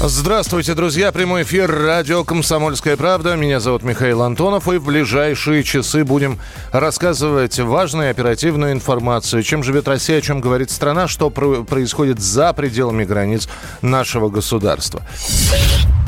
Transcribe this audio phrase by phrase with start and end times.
[0.00, 1.10] Здравствуйте, друзья.
[1.10, 3.34] Прямой эфир радио «Комсомольская правда».
[3.34, 4.68] Меня зовут Михаил Антонов.
[4.68, 6.38] И в ближайшие часы будем
[6.70, 9.42] рассказывать важную оперативную информацию.
[9.42, 13.48] Чем живет Россия, о чем говорит страна, что про- происходит за пределами границ
[13.82, 15.02] нашего государства.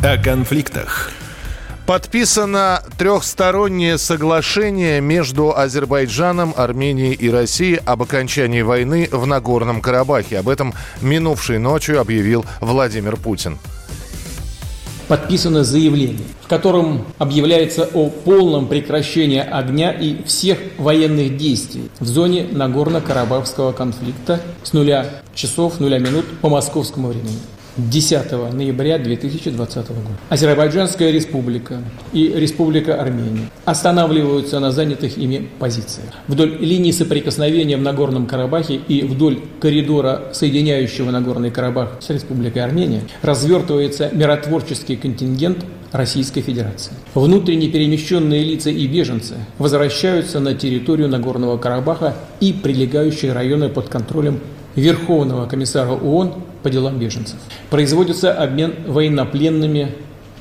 [0.05, 1.11] О конфликтах.
[1.85, 10.39] Подписано трехстороннее соглашение между Азербайджаном, Арменией и Россией об окончании войны в Нагорном Карабахе.
[10.39, 13.59] Об этом минувшей ночью объявил Владимир Путин.
[15.11, 22.47] Подписано заявление, в котором объявляется о полном прекращении огня и всех военных действий в зоне
[22.53, 27.41] Нагорно-Карабахского конфликта с нуля часов, нуля минут по московскому времени.
[27.89, 30.09] 10 ноября 2020 года.
[30.29, 36.09] Азербайджанская республика и Республика Армения останавливаются на занятых ими позициях.
[36.27, 43.03] Вдоль линии соприкосновения в Нагорном Карабахе и вдоль коридора, соединяющего Нагорный Карабах с Республикой Армения,
[43.23, 46.93] развертывается миротворческий контингент Российской Федерации.
[47.15, 54.41] Внутренне перемещенные лица и беженцы возвращаются на территорию Нагорного Карабаха и прилегающие районы под контролем
[54.77, 57.37] Верховного комиссара ООН по делам беженцев.
[57.71, 59.93] Производится обмен военнопленными,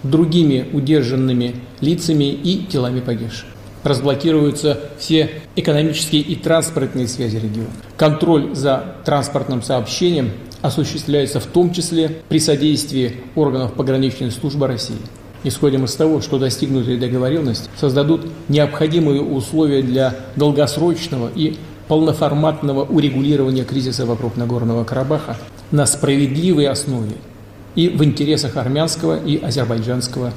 [0.03, 3.45] другими удержанными лицами и телами погибших.
[3.83, 7.69] Разблокируются все экономические и транспортные связи региона.
[7.97, 14.97] Контроль за транспортным сообщением осуществляется в том числе при содействии органов пограничной службы России.
[15.43, 21.55] Исходим из того, что достигнутые договоренности создадут необходимые условия для долгосрочного и
[21.87, 25.37] полноформатного урегулирования кризиса вокруг Нагорного Карабаха
[25.71, 27.15] на справедливой основе
[27.75, 30.33] и в интересах армянского и азербайджанского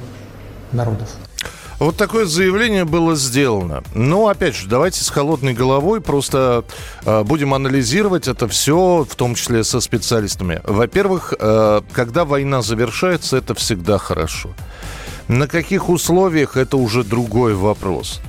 [0.71, 1.09] народов.
[1.79, 3.83] Вот такое заявление было сделано.
[3.93, 6.63] Но, опять же, давайте с холодной головой просто
[7.03, 10.61] э, будем анализировать это все, в том числе со специалистами.
[10.63, 14.51] Во-первых, э, когда война завершается, это всегда хорошо.
[15.27, 18.21] На каких условиях, это уже другой вопрос.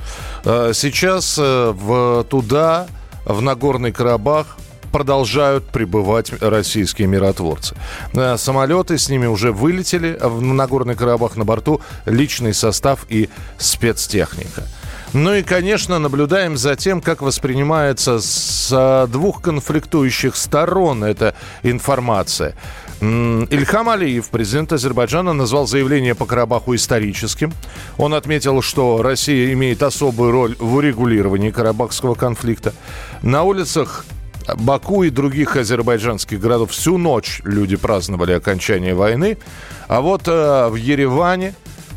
[0.45, 2.87] Э, сейчас э, в, туда,
[3.25, 4.57] в Нагорный Карабах,
[4.94, 7.75] продолжают прибывать российские миротворцы.
[8.12, 13.28] Э, Самолеты с ними уже вылетели в Нагорный Карабах на борту личный состав и
[13.59, 14.62] спецтехника.
[15.12, 21.34] Ну и, конечно, наблюдаем за тем, как воспринимается с двух конфликтующих сторон эта
[21.65, 22.54] информация.
[23.00, 27.53] Ильхам Алиев, президент Азербайджана, назвал заявление по Карабаху историческим.
[27.99, 32.72] Он отметил, что Россия имеет особую роль в урегулировании карабахского конфликта.
[33.22, 34.04] На улицах
[34.56, 39.38] Баку и других азербайджанских городов всю ночь люди праздновали окончание войны.
[39.88, 41.55] А вот э, в Ереване,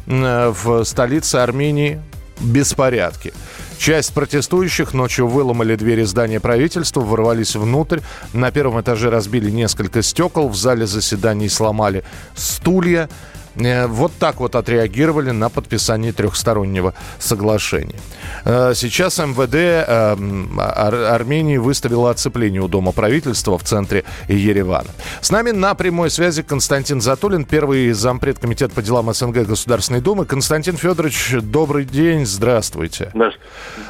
[0.07, 2.01] э, в столице Армении,
[2.39, 3.33] беспорядки.
[3.77, 7.99] Часть протестующих ночью выломали двери здания правительства, ворвались внутрь.
[8.33, 12.03] На первом этаже разбили несколько стекол, в зале заседаний сломали
[12.35, 13.09] стулья.
[13.59, 17.99] Э, Вот так вот отреагировали на подписание трехстороннего соглашения.
[18.45, 24.89] Э, Сейчас МВД э, Армении выставило оцепление у Дома правительства в центре Еревана.
[25.21, 30.25] С нами на прямой связи Константин Затулин, первый зампред комитета по делам СНГ Государственной Думы.
[30.25, 33.11] Константин Федорович, добрый день, здравствуйте.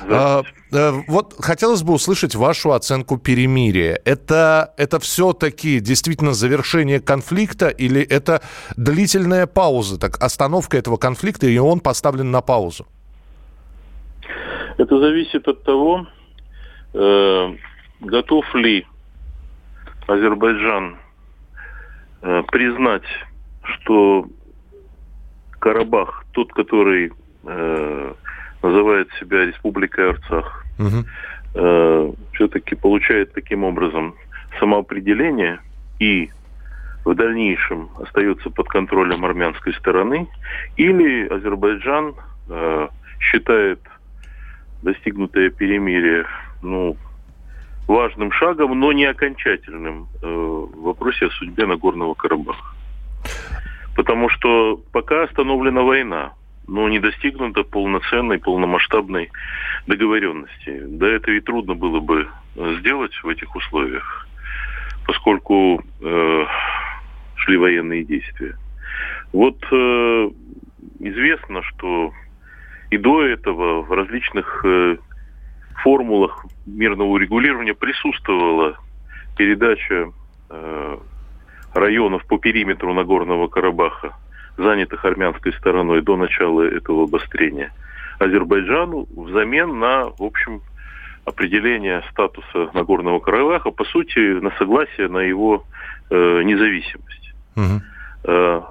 [0.10, 4.00] А, э, Вот хотелось бы услышать вашу оценку перемирия.
[4.06, 8.42] Это, это все-таки действительно завершение конфликта или это
[8.76, 12.86] длительная пауза, так остановка этого конфликта, и он поставлен на паузу?
[14.78, 16.06] Это зависит от того,
[16.94, 17.56] э,
[18.02, 18.86] готов ли
[20.06, 20.98] Азербайджан
[22.22, 23.08] э, признать,
[23.64, 24.28] что
[25.58, 27.12] Карабах, тот, который
[27.44, 28.14] э,
[28.62, 31.06] называет себя Республикой Арцах, Мгм.
[32.34, 34.14] все-таки получает таким образом
[34.60, 35.60] самоопределение
[35.98, 36.30] и
[37.08, 40.28] в дальнейшем остается под контролем армянской стороны,
[40.76, 42.16] или Азербайджан
[42.50, 42.88] э,
[43.20, 43.80] считает
[44.82, 46.26] достигнутое перемирие
[46.62, 46.98] ну,
[47.88, 52.76] важным шагом, но не окончательным э, в вопросе о судьбе Нагорного Карабаха.
[53.96, 56.34] Потому что пока остановлена война,
[56.68, 59.32] но не достигнута полноценной, полномасштабной
[59.88, 60.82] договоренности.
[60.88, 62.28] Да это и трудно было бы
[62.80, 64.28] сделать в этих условиях,
[65.06, 66.46] поскольку э,
[67.48, 68.56] шли военные действия.
[69.32, 70.30] Вот э,
[71.00, 72.12] известно, что
[72.92, 74.98] и до этого в различных э,
[75.82, 78.78] формулах мирного урегулирования присутствовала
[79.38, 80.12] передача
[80.50, 80.98] э,
[81.74, 84.14] районов по периметру Нагорного Карабаха,
[84.58, 87.72] занятых армянской стороной до начала этого обострения,
[88.20, 90.62] Азербайджану взамен на, в общем,
[91.24, 95.64] определение статуса Нагорного Карабаха, по сути, на согласие на его
[96.10, 97.27] э, независимость.
[98.24, 98.62] Э,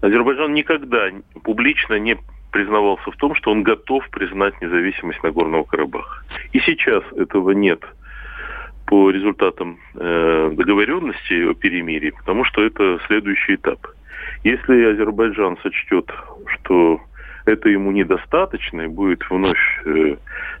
[0.00, 1.08] Азербайджан никогда
[1.42, 2.18] публично не
[2.50, 6.22] признавался в том, что он готов признать независимость Нагорного Карабаха.
[6.52, 7.80] И сейчас этого нет
[8.86, 13.86] по результатам э, договоренности о перемирии, потому что это следующий этап.
[14.44, 16.12] Если Азербайджан сочтет,
[16.46, 17.00] что
[17.46, 20.16] это ему недостаточно и будет вновь э,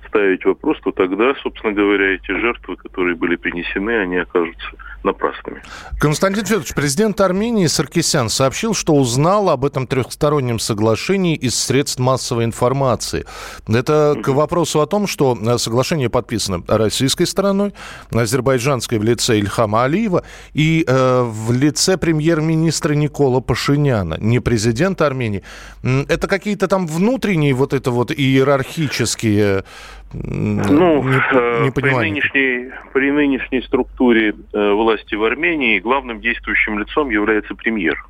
[0.08, 4.70] ставить вопрос, то тогда, собственно говоря, эти жертвы, которые были принесены, они окажутся
[5.04, 5.62] напрасными.
[5.98, 12.44] Константин Федорович, президент Армении Саркисян сообщил, что узнал об этом трехстороннем соглашении из средств массовой
[12.44, 13.24] информации.
[13.68, 17.74] Это к вопросу о том, что э, соглашение подписано российской стороной,
[18.10, 20.24] азербайджанской в лице Ильхама Алиева
[20.54, 25.42] и э, в лице премьер-министра Никола Пашиняна, не президента Армении.
[25.82, 29.64] Это какие-то там внутренние вот это вот иерархические
[30.14, 36.78] ну, не, не э, при, нынешней, при нынешней структуре э, власти в Армении главным действующим
[36.78, 38.04] лицом является премьер,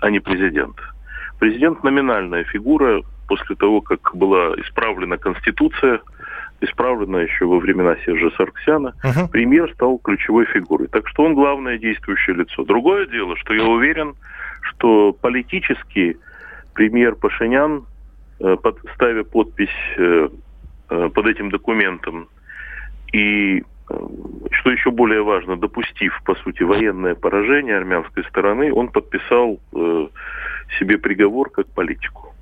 [0.00, 0.76] а не президент.
[1.38, 6.00] Президент номинальная фигура после того, как была исправлена Конституция,
[6.60, 9.28] исправлена еще во времена Сержа Сарксяна, uh-huh.
[9.30, 10.88] премьер стал ключевой фигурой.
[10.88, 12.64] Так что он главное действующее лицо.
[12.64, 14.14] Другое дело, что я уверен,
[14.62, 16.18] что политически
[16.74, 17.86] премьер Пашинян,
[18.40, 18.56] э,
[18.94, 19.68] ставя подпись
[20.88, 22.28] под этим документом.
[23.12, 23.62] И, э,
[24.50, 30.08] что еще более важно, допустив, по сути, военное поражение армянской стороны, он подписал э,
[30.78, 32.34] себе приговор как политику.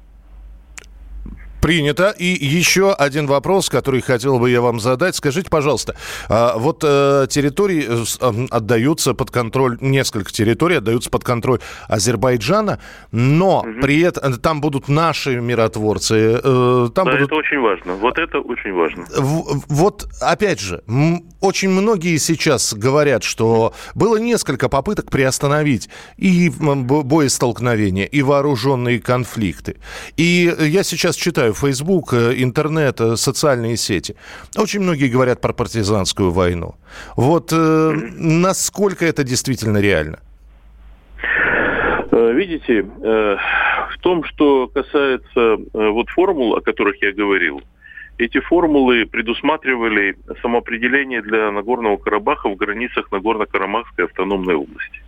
[1.65, 2.15] Принято.
[2.19, 5.17] И еще один вопрос, который хотел бы я вам задать.
[5.17, 5.97] Скажите, пожалуйста,
[6.29, 12.81] а, вот э, территории э, отдаются под контроль, несколько территорий отдаются под контроль Азербайджана,
[13.13, 13.81] но угу.
[13.81, 16.39] при этом там будут наши миротворцы.
[16.45, 17.29] Э, там да, будут...
[17.29, 17.95] это очень важно.
[17.95, 19.07] Вот это очень важно.
[19.17, 20.83] Вот, опять же,
[21.41, 25.89] очень многие сейчас говорят, что было несколько попыток приостановить
[26.19, 29.77] и боестолкновения, и вооруженные конфликты.
[30.19, 34.15] И я сейчас читаю Facebook, э, интернет, э, социальные сети.
[34.57, 36.75] Очень многие говорят про партизанскую войну.
[37.17, 40.19] Вот э, насколько это действительно реально?
[42.11, 47.63] Э, видите, в том, что касается вот формул, о которых я говорил,
[48.19, 55.01] эти формулы предусматривали самоопределение для Нагорного Карабаха в границах Нагорно-Карабахской автономной области.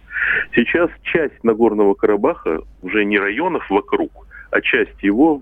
[0.55, 4.11] Сейчас часть Нагорного Карабаха, уже не районов вокруг,
[4.51, 5.41] а часть его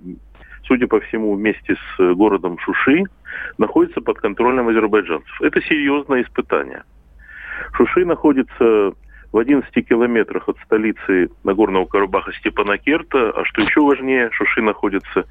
[0.66, 3.04] судя по всему, вместе с э, городом Шуши,
[3.58, 5.42] находится под контролем азербайджанцев.
[5.42, 6.82] Это серьезное испытание.
[7.72, 8.92] Шуши находится
[9.32, 15.26] в 11 километрах от столицы Нагорного Карабаха Степанакерта, а что еще важнее, Шуши находится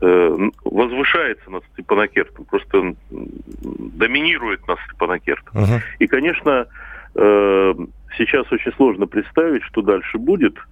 [0.00, 5.62] э, возвышается над Степанакертом, просто доминирует над Степанакертом.
[5.62, 5.80] Uh-huh.
[5.98, 6.66] И, конечно,
[7.14, 7.74] э,
[8.16, 10.56] сейчас очень сложно представить, что дальше будет–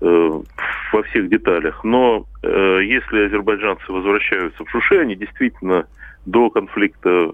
[0.00, 1.82] во всех деталях.
[1.84, 5.86] Но э, если азербайджанцы возвращаются в Шуши, они действительно
[6.26, 7.32] до конфликта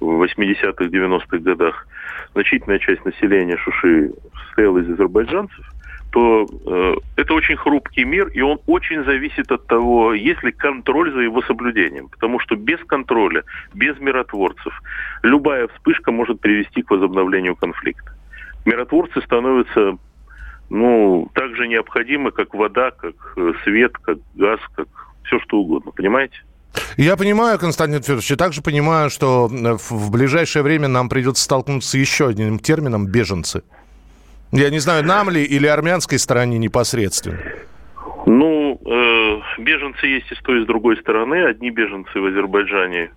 [0.00, 1.86] в 80-х, 90-х годах
[2.32, 4.12] значительная часть населения Шуши
[4.46, 5.64] состояла из азербайджанцев,
[6.10, 11.10] то э, это очень хрупкий мир, и он очень зависит от того, есть ли контроль
[11.12, 12.08] за его соблюдением.
[12.08, 14.78] Потому что без контроля, без миротворцев,
[15.22, 18.12] любая вспышка может привести к возобновлению конфликта.
[18.66, 19.96] Миротворцы становятся
[20.72, 24.88] ну, так же необходимы, как вода, как э, свет, как газ, как
[25.24, 26.34] все что угодно, понимаете?
[26.96, 31.90] Я понимаю, Константин Федорович, и также понимаю, что э, в ближайшее время нам придется столкнуться
[31.90, 33.64] с еще одним термином «беженцы».
[34.50, 37.38] Я не знаю, нам ли или армянской стороне непосредственно.
[38.24, 41.44] Ну, э, беженцы есть и с той, и с другой стороны.
[41.44, 43.10] Одни беженцы в Азербайджане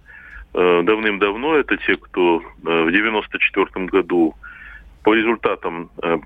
[0.54, 4.36] э, давным-давно, это те, кто э, в 94 году
[5.06, 6.18] по результатам э,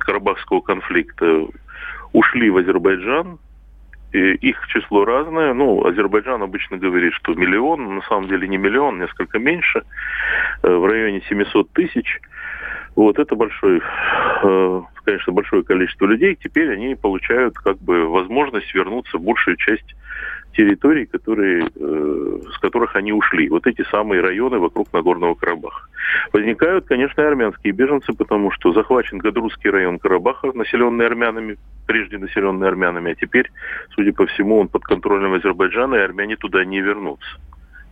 [0.00, 1.46] Карабахского конфликта
[2.12, 3.38] ушли в Азербайджан.
[4.12, 5.52] И их число разное.
[5.52, 9.82] Ну, Азербайджан обычно говорит, что миллион, на самом деле не миллион, несколько меньше,
[10.62, 12.20] э, в районе 700 тысяч.
[12.94, 13.82] Вот это большой,
[14.44, 16.38] э, конечно, большое количество людей.
[16.40, 19.94] Теперь они получают как бы возможность вернуться большую часть
[20.52, 23.48] территорий, которые, э, с которых они ушли.
[23.48, 25.86] Вот эти самые районы вокруг Нагорного Карабаха.
[26.32, 33.12] Возникают, конечно, армянские беженцы, потому что захвачен Гадрусский район Карабаха, населенный армянами, прежде населенный армянами,
[33.12, 33.50] а теперь,
[33.94, 37.38] судя по всему, он под контролем Азербайджана, и армяне туда не вернутся.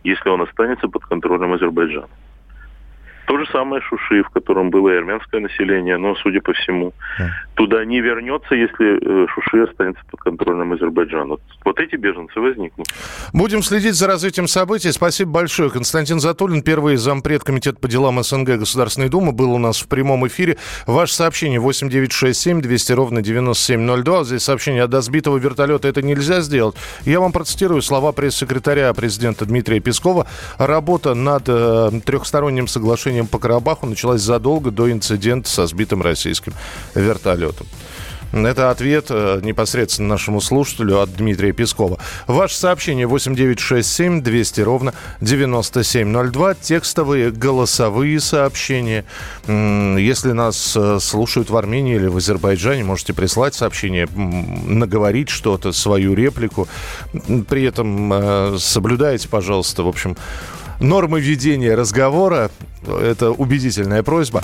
[0.03, 2.07] если он останется под контролем Азербайджана.
[3.27, 6.93] То же самое Шуши, в котором было и армянское население, но, судя по всему,
[7.55, 11.35] туда не вернется, если э, Шуши останется под контролем Азербайджана.
[11.65, 12.87] Вот эти беженцы возникнут.
[13.33, 14.93] Будем следить за развитием событий.
[14.93, 15.69] Спасибо большое.
[15.69, 20.25] Константин Затулин, первый зампред Комитета по делам СНГ Государственной Думы, был у нас в прямом
[20.27, 20.55] эфире.
[20.85, 24.23] Ваше сообщение 8967 200 ровно 9702.
[24.23, 25.89] Здесь сообщение от сбитого вертолета.
[25.89, 26.77] Это нельзя сделать.
[27.03, 30.27] Я вам процитирую слова пресс-секретаря президента Дмитрия Пескова.
[30.57, 36.53] Работа над э, трехсторонним соглашением движением по Карабаху началась задолго до инцидента со сбитым российским
[36.93, 37.67] вертолетом.
[38.33, 41.97] Это ответ э, непосредственно нашему слушателю от Дмитрия Пескова.
[42.27, 46.55] Ваше сообщение 8967 200 ровно 9702.
[46.55, 49.05] Текстовые, голосовые сообщения.
[49.47, 56.13] Если нас э, слушают в Армении или в Азербайджане, можете прислать сообщение, наговорить что-то, свою
[56.13, 56.67] реплику.
[57.47, 60.17] При этом э, соблюдайте, пожалуйста, в общем,
[60.79, 62.51] нормы ведения разговора.
[62.85, 64.43] Это убедительная просьба.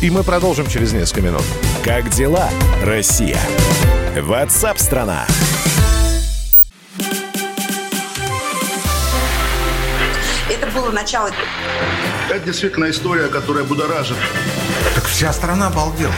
[0.00, 1.42] И мы продолжим через несколько минут.
[1.84, 2.48] Как дела,
[2.84, 3.38] Россия?
[4.20, 5.26] Ватсап-страна!
[10.50, 11.30] Это было начало.
[12.30, 14.16] Это действительно история, которая будоражит.
[14.94, 16.12] Так вся страна обалдела.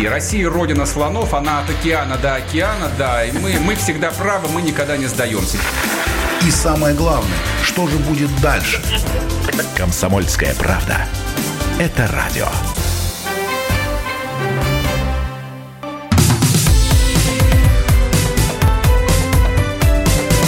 [0.00, 3.24] И Россия родина слонов, она от океана до океана, да.
[3.24, 5.58] И мы, мы всегда правы, мы никогда не сдаемся.
[6.44, 8.82] И самое главное, что же будет дальше?
[9.76, 11.06] Комсомольская правда.
[11.78, 12.48] Это радио.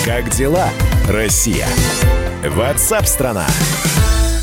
[0.05, 0.69] Как дела,
[1.09, 1.67] Россия?
[2.45, 3.47] Ватсап-страна!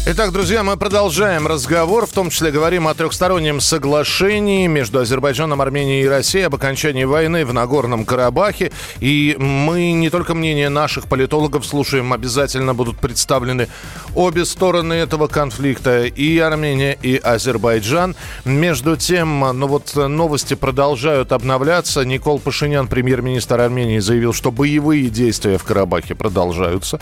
[0.07, 6.03] Итак, друзья, мы продолжаем разговор, в том числе говорим о трехстороннем соглашении между Азербайджаном, Арменией
[6.03, 8.71] и Россией об окончании войны в Нагорном Карабахе.
[8.99, 13.67] И мы не только мнение наших политологов слушаем, обязательно будут представлены
[14.13, 18.15] обе стороны этого конфликта, и Армения, и Азербайджан.
[18.45, 22.05] Между тем, ну вот новости продолжают обновляться.
[22.05, 26.99] Никол Пашинян, премьер-министр Армении, заявил, что боевые действия в Карабахе продолжаются.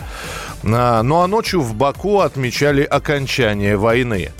[0.62, 4.30] А, ну а ночью в Баку отмечали окончания войны.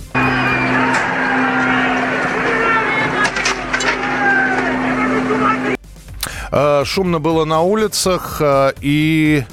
[6.52, 9.44] А, шумно было на улицах, а, и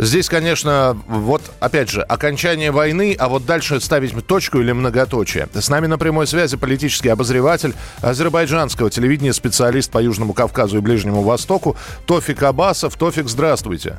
[0.00, 5.48] Здесь, конечно, вот опять же, окончание войны, а вот дальше ставить точку или многоточие.
[5.52, 11.22] С нами на прямой связи политический обозреватель азербайджанского телевидения, специалист по Южному Кавказу и Ближнему
[11.22, 11.76] Востоку
[12.06, 12.94] Тофик Абасов.
[12.94, 13.28] Тофик.
[13.28, 13.98] Здравствуйте,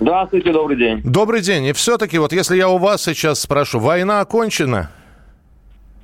[0.00, 1.00] добрый день.
[1.04, 1.66] Добрый день.
[1.66, 4.90] И все-таки, вот если я у вас сейчас спрошу, война окончена?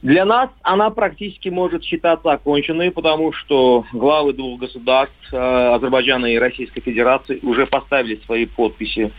[0.02, 6.38] Для нас она практически может считаться оконченной, потому что главы двух государств, э, Азербайджана и
[6.38, 9.12] Российской Федерации, уже поставили свои подписи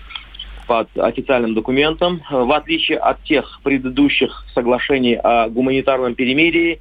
[0.65, 2.21] под официальным документом.
[2.31, 6.79] В отличие от тех предыдущих соглашений о гуманитарном перемирии,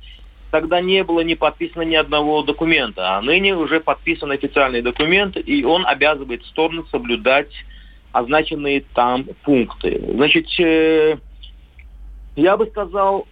[0.50, 5.64] тогда не было не подписано ни одного документа, а ныне уже подписан официальный документ, и
[5.64, 7.52] он обязывает стороны соблюдать
[8.12, 10.02] означенные там пункты.
[10.14, 11.16] Значит, э,
[12.36, 13.26] я бы сказал,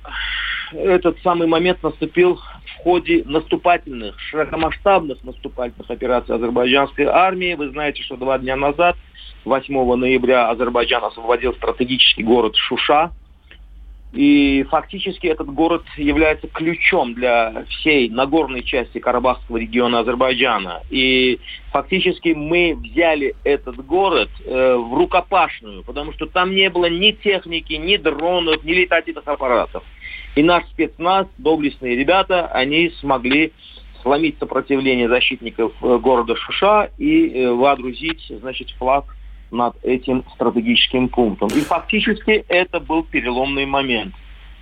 [0.72, 7.54] этот самый момент наступил в ходе наступательных, широкомасштабных наступательных операций азербайджанской армии.
[7.54, 8.96] Вы знаете, что два дня назад,
[9.44, 13.10] 8 ноября, Азербайджан освободил стратегический город Шуша–
[14.12, 20.82] и фактически этот город является ключом для всей нагорной части Карабахского региона Азербайджана.
[20.88, 21.38] И
[21.72, 27.74] фактически мы взяли этот город э, в рукопашную, потому что там не было ни техники,
[27.74, 29.84] ни дронов, ни летательных аппаратов.
[30.36, 33.52] И наш спецназ, доблестные ребята, они смогли
[34.02, 39.04] сломить сопротивление защитников э, города Шуша и э, водрузить, значит, флаг
[39.50, 41.48] над этим стратегическим пунктом.
[41.48, 44.14] И фактически это был переломный момент.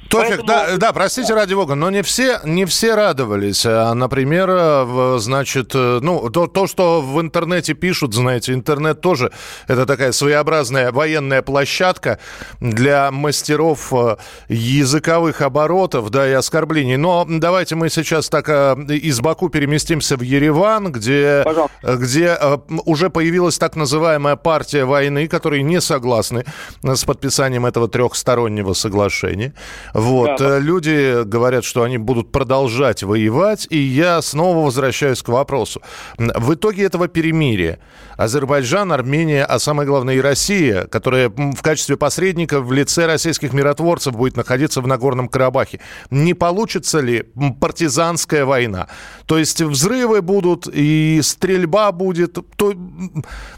[0.08, 0.46] Тофик, Поэтому...
[0.46, 3.64] да, да, простите ради бога, но не все, не все радовались.
[3.66, 9.32] А, например, э, значит, э, ну, то, то, что в интернете пишут, знаете, интернет тоже
[9.66, 12.18] это такая своеобразная военная площадка
[12.60, 14.16] для мастеров э,
[14.48, 16.96] языковых оборотов, да, и оскорблений.
[16.96, 21.44] Но давайте мы сейчас так из Баку переместимся в Ереван, где,
[21.82, 22.38] где
[22.84, 26.44] уже появилась так называемая партия войны, которые не согласны
[26.82, 29.52] с подписанием этого трехстороннего соглашения.
[29.96, 30.38] Вот.
[30.38, 30.58] Да.
[30.58, 35.80] Э, люди говорят, что они будут продолжать воевать, и я снова возвращаюсь к вопросу.
[36.18, 37.78] В итоге этого перемирия
[38.18, 44.14] Азербайджан, Армения, а самое главное и Россия, которая в качестве посредника в лице российских миротворцев
[44.14, 47.24] будет находиться в Нагорном Карабахе, не получится ли
[47.58, 48.88] партизанская война?
[49.24, 52.74] То есть взрывы будут и стрельба будет, то,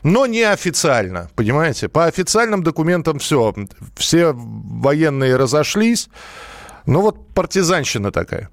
[0.05, 1.89] но не официально, понимаете?
[1.89, 3.53] По официальным документам все,
[3.97, 6.09] все военные разошлись,
[6.89, 8.49] ну вот партизанщина такая.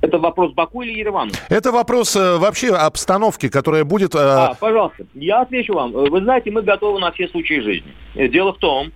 [0.00, 1.30] Это вопрос Баку или Еревану?
[1.48, 4.16] Это вопрос э, вообще обстановки, которая будет...
[4.16, 4.18] Э...
[4.18, 5.92] А, пожалуйста, я отвечу вам.
[5.92, 7.94] Вы знаете, мы готовы на все случаи жизни.
[8.28, 8.90] Дело в том,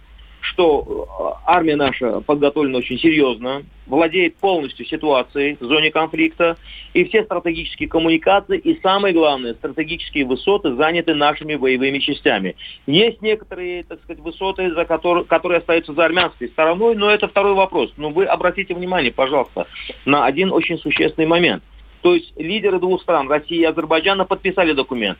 [0.46, 6.56] что э, армия наша подготовлена очень серьезно, владеет полностью ситуацией в зоне конфликта,
[6.92, 12.56] и все стратегические коммуникации, и самое главное, стратегические высоты заняты нашими боевыми частями.
[12.86, 17.54] Есть некоторые, так сказать, высоты, за которые, которые остаются за армянской стороной, но это второй
[17.54, 17.92] вопрос.
[17.96, 19.66] Но вы обратите внимание, пожалуйста,
[20.04, 21.62] на один очень существенный момент.
[22.02, 25.18] То есть лидеры двух стран, России и Азербайджана, подписали документ.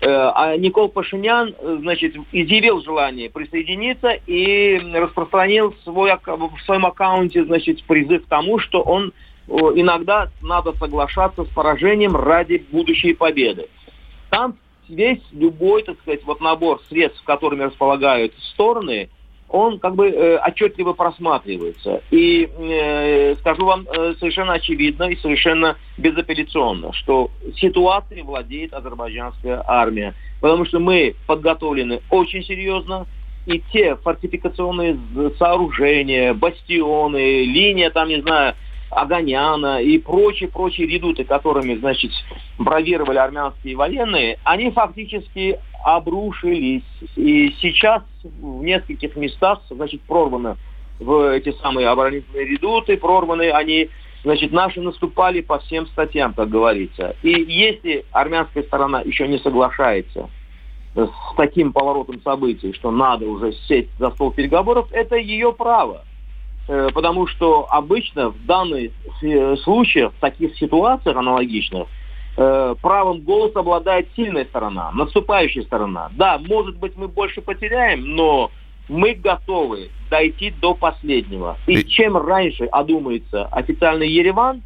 [0.00, 7.44] Э, а Никол Пашинян, э, значит, изъявил желание присоединиться и распространил свой, в своем аккаунте,
[7.44, 9.12] значит, призыв к тому, что он
[9.46, 13.68] иногда надо соглашаться с поражением ради будущей победы.
[14.30, 14.56] Там
[14.88, 19.10] весь любой, так сказать, вот набор средств, которыми располагают стороны,
[19.54, 22.02] он как бы э, отчетливо просматривается.
[22.10, 30.14] И э, скажу вам э, совершенно очевидно и совершенно безапелляционно, что ситуацией владеет азербайджанская армия.
[30.40, 33.06] Потому что мы подготовлены очень серьезно,
[33.46, 34.98] и те фортификационные
[35.38, 38.54] сооружения, бастионы, линия, там, не знаю,
[38.90, 42.10] Аганяна и прочие-прочие редуты, которыми, значит,
[42.58, 46.82] бравировали армянские военные, они фактически обрушились.
[47.14, 50.56] И сейчас в нескольких местах, значит, прорваны
[50.98, 53.90] в эти самые оборонительные редуты, прорваны они,
[54.22, 57.16] значит, наши наступали по всем статьям, как говорится.
[57.22, 60.28] И если армянская сторона еще не соглашается
[60.94, 66.04] с таким поворотом событий, что надо уже сесть за стол переговоров, это ее право.
[66.68, 71.88] Э, потому что обычно в данных э, случаях, в таких ситуациях аналогичных,
[72.36, 76.10] э, правом голоса обладает сильная сторона, наступающая сторона.
[76.12, 78.50] Да, может быть, мы больше потеряем, но
[78.88, 81.56] мы готовы дойти до последнего.
[81.66, 84.62] И чем раньше одумается официальный Ереван,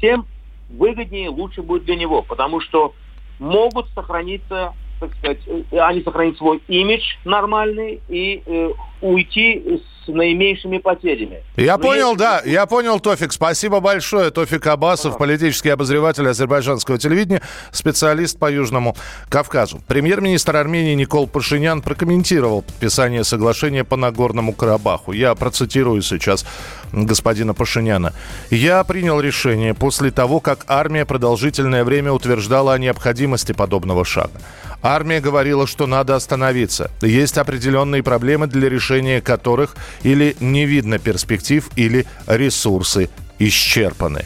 [0.00, 0.26] тем
[0.70, 2.94] выгоднее, лучше будет для него, потому что
[3.38, 5.38] могут сохраниться так сказать,
[5.72, 11.42] они сохранить свой имидж нормальный и э, уйти с наименьшими потерями.
[11.56, 12.18] Я Но понял, есть...
[12.18, 13.32] да, я понял, Тофик.
[13.32, 14.30] Спасибо большое.
[14.30, 17.42] Тофик Абасов, политический обозреватель азербайджанского телевидения,
[17.72, 18.96] специалист по Южному
[19.28, 19.80] Кавказу.
[19.86, 25.12] Премьер-министр Армении Никол Пашинян прокомментировал подписание соглашения по Нагорному Карабаху.
[25.12, 26.44] Я процитирую сейчас
[26.92, 28.12] господина Пашиняна.
[28.50, 34.40] «Я принял решение после того, как армия продолжительное время утверждала о необходимости подобного шага.
[34.82, 36.90] Армия говорила, что надо остановиться.
[37.02, 44.24] Есть определенные проблемы, для решения которых или не видно перспектив, или ресурсы исчерпаны.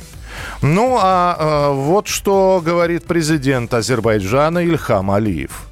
[0.63, 5.67] Ну а э, вот что говорит президент Азербайджана Ильхам Алиев.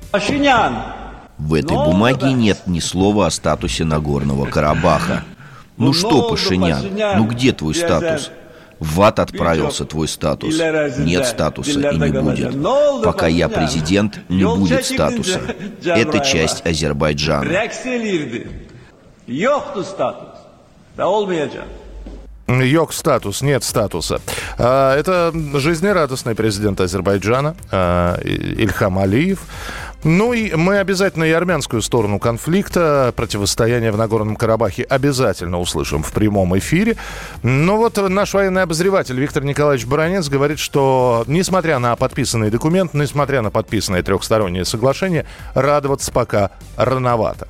[1.39, 5.25] В этой бумаге нет ни слова о статусе Нагорного Карабаха.
[5.83, 6.85] Ну что, Пашинян,
[7.17, 8.31] ну где твой статус?
[8.79, 10.59] В ад отправился твой статус.
[10.99, 12.63] Нет статуса и не будет.
[13.05, 15.41] Пока я президент, не будет статуса.
[15.85, 17.51] Это часть Азербайджана.
[22.61, 24.21] Йог статус, нет статуса.
[24.59, 29.41] А, это жизнерадостный президент Азербайджана а, Ильхам Алиев.
[30.05, 36.11] Ну и мы обязательно и армянскую сторону конфликта, противостояния в Нагорном Карабахе обязательно услышим в
[36.11, 36.97] прямом эфире.
[37.45, 43.43] Но вот наш военный обозреватель Виктор Николаевич Баранец говорит, что несмотря на подписанный документ, несмотря
[43.43, 47.47] на подписанное трехстороннее соглашение, радоваться пока рановато.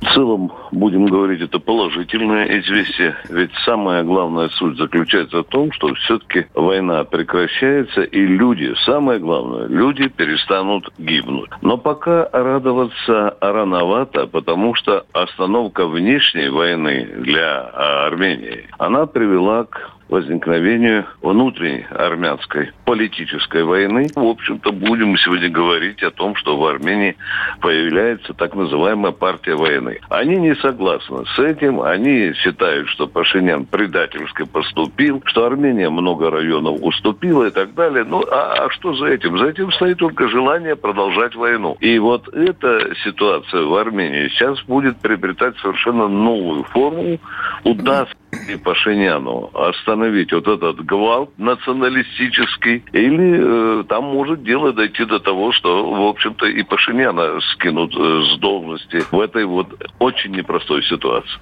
[0.00, 3.16] В целом, будем говорить, это положительное известие.
[3.30, 9.66] Ведь самая главная суть заключается в том, что все-таки война прекращается, и люди, самое главное,
[9.68, 11.50] люди перестанут гибнуть.
[11.62, 17.62] Но пока радоваться рановато, потому что остановка внешней войны для
[18.06, 24.08] Армении, она привела к возникновению внутренней армянской политической войны.
[24.14, 27.16] В общем-то, будем сегодня говорить о том, что в Армении
[27.60, 30.00] появляется так называемая партия войны.
[30.08, 36.78] Они не согласны с этим, они считают, что Пашинян предательски поступил, что Армения много районов
[36.80, 38.04] уступила и так далее.
[38.04, 39.38] Ну, а, а что за этим?
[39.38, 41.76] За этим стоит только желание продолжать войну.
[41.80, 47.18] И вот эта ситуация в Армении сейчас будет приобретать совершенно новую форму.
[47.64, 48.16] Удастся
[48.48, 55.52] и Пашиняну остановить вот этот гвалт националистический, или э, там может дело дойти до того,
[55.52, 61.40] что, в общем-то, и Пашиняна скинут э, с должности в этой вот очень непростой ситуации.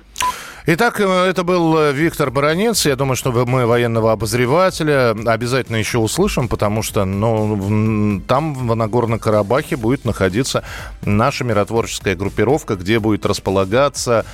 [0.66, 2.86] Итак, э, это был э, Виктор Баранец.
[2.86, 9.18] Я думаю, что мы военного обозревателя обязательно еще услышим, потому что ну, там, в Нагорном
[9.18, 10.64] Карабахе, будет находиться
[11.02, 14.24] наша миротворческая группировка, где будет располагаться,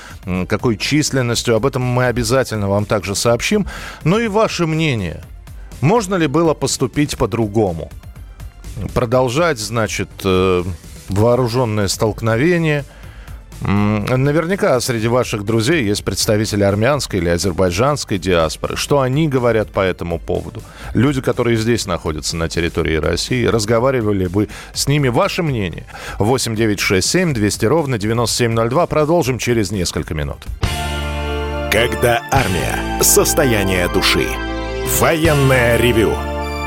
[0.46, 1.56] какой численностью.
[1.56, 3.66] Об этом мы обязательно вам также сообщим.
[4.04, 5.24] Ну и ваше мнение.
[5.80, 7.90] Можно ли было поступить по-другому?
[8.94, 10.62] Продолжать, значит, э,
[11.08, 12.84] вооруженное столкновение–
[13.60, 18.76] Наверняка среди ваших друзей есть представители армянской или азербайджанской диаспоры.
[18.76, 20.62] Что они говорят по этому поводу?
[20.94, 25.08] Люди, которые здесь находятся на территории России, разговаривали бы с ними?
[25.08, 25.84] Ваше мнение?
[26.18, 28.86] 8 9 6 7 200 ровно 9702.
[28.86, 30.38] Продолжим через несколько минут.
[31.70, 33.02] Когда армия.
[33.02, 34.26] Состояние души.
[34.98, 36.14] Военное ревю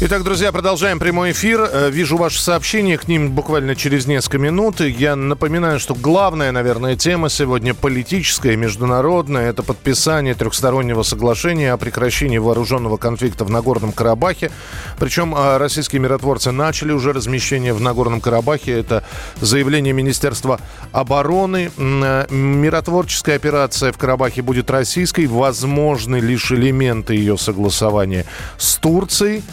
[0.00, 1.70] Итак, друзья, продолжаем прямой эфир.
[1.70, 4.80] Э, вижу ваши сообщения, к ним буквально через несколько минут.
[4.80, 9.48] Я напоминаю, что главная, наверное, тема сегодня политическая, международная.
[9.48, 14.50] Это подписание трехстороннего соглашения о прекращении вооруженного конфликта в Нагорном Карабахе.
[14.98, 18.72] Причем э, российские миротворцы начали уже размещение в Нагорном Карабахе.
[18.72, 19.04] Это
[19.40, 21.70] заявление Министерства обороны.
[21.78, 25.26] Э, миротворческая операция в Карабахе будет российской.
[25.26, 28.26] Возможны лишь элементы ее согласования
[28.58, 29.44] с Турцией.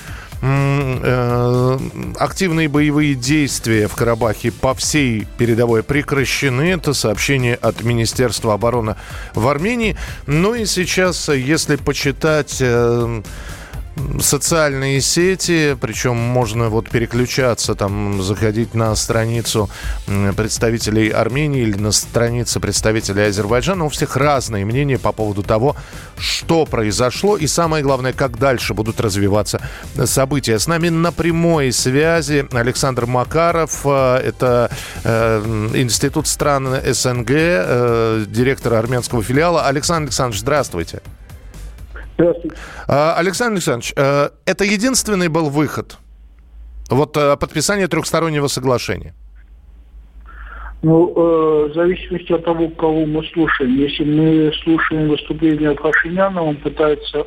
[0.43, 1.77] Э,
[2.17, 6.71] активные боевые действия в Карабахе по всей передовой прекращены.
[6.73, 8.95] Это сообщение от Министерства обороны
[9.36, 9.95] в Армении.
[10.25, 13.21] Ну и сейчас, если почитать э,
[14.19, 19.69] социальные сети, причем можно вот переключаться, там, заходить на страницу
[20.35, 23.85] представителей Армении или на страницу представителей Азербайджана.
[23.85, 25.75] У всех разные мнения по поводу того,
[26.17, 29.61] что произошло и, самое главное, как дальше будут развиваться
[30.05, 30.59] события.
[30.59, 34.69] С нами на прямой связи Александр Макаров, э, это
[35.03, 39.67] э, Институт стран СНГ, э, директор армянского филиала.
[39.67, 40.71] Александр Александрович, здравствуйте.
[40.71, 41.20] Здравствуйте.
[42.88, 45.97] А, Александр Александрович, э, это единственный был выход?
[46.89, 49.13] Вот э, подписание трехстороннего соглашения?
[50.84, 53.77] Ну, э, в зависимости от того, кого мы слушаем.
[53.77, 57.23] Если мы слушаем выступление Пашиняна, он пытается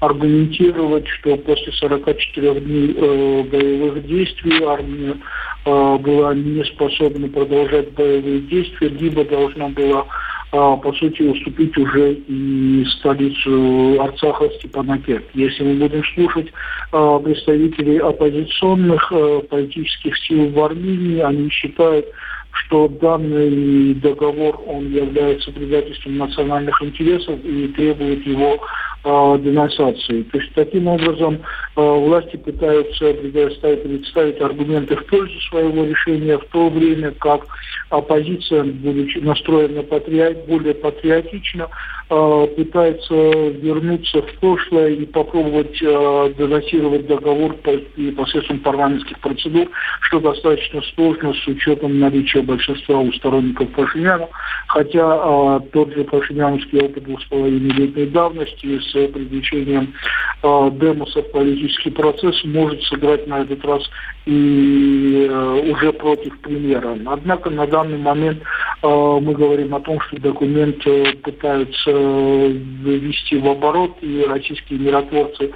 [0.00, 5.16] аргументировать, что после 44 дней э, боевых действий армия
[5.64, 10.06] э, была не способна продолжать боевые действия, либо должна была а,
[10.50, 15.24] по сути, уступить уже и столицу Арцаха Степанакерт.
[15.34, 16.52] Если мы будем слушать
[16.92, 22.06] а, представителей оппозиционных а, политических сил в Армении, они считают,
[22.52, 28.58] что данный договор он является предательством национальных интересов и требует его
[29.06, 30.22] э, денонсации.
[30.24, 31.38] То есть таким образом
[31.76, 37.46] э, власти пытаются предоставить, представить аргументы в пользу своего решения, в то время как
[37.90, 41.68] оппозиция, будучи настроена патриот, более патриотично,
[42.10, 47.72] э, пытается вернуться в прошлое и попробовать э, денонсировать договор по,
[48.16, 49.68] посредством парламентских процедур,
[50.00, 54.28] что достаточно сложно с учетом наличия большинства у сторонников Пашиняна,
[54.68, 59.94] хотя э, тот же пашиняновский опыт двух с половиной летней давности с привлечением
[60.42, 63.82] э, демоса в политический процесс может сыграть на этот раз
[64.26, 66.96] и э, уже против премьера.
[67.06, 68.42] Однако на данный момент
[68.82, 75.52] э, мы говорим о том, что документ э, пытаются ввести в оборот, и российские миротворцы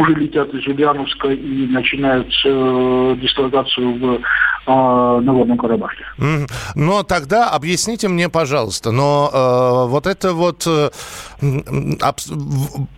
[0.00, 6.04] уже летят из Ульяновска и начинают э, дислокацию в э, Нагорном Карабахе.
[6.74, 10.90] Но тогда объясните мне, пожалуйста, но э, вот это вот э,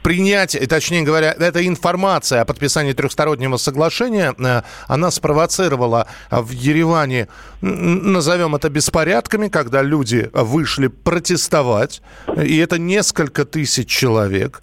[0.03, 7.29] принятие, точнее говоря, эта информация о подписании трехстороннего соглашения, э, она спровоцировала в Ереване,
[7.61, 12.03] назовем это беспорядками, когда люди вышли протестовать,
[12.37, 14.63] и это несколько тысяч человек.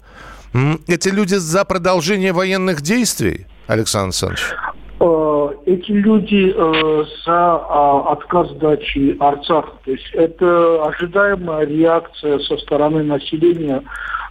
[0.52, 4.40] Эти люди за продолжение военных действий, Александр Александрович?
[5.00, 9.72] Э, эти люди э, за а, отказ дачи Арцах.
[9.84, 13.82] То есть это ожидаемая реакция со стороны населения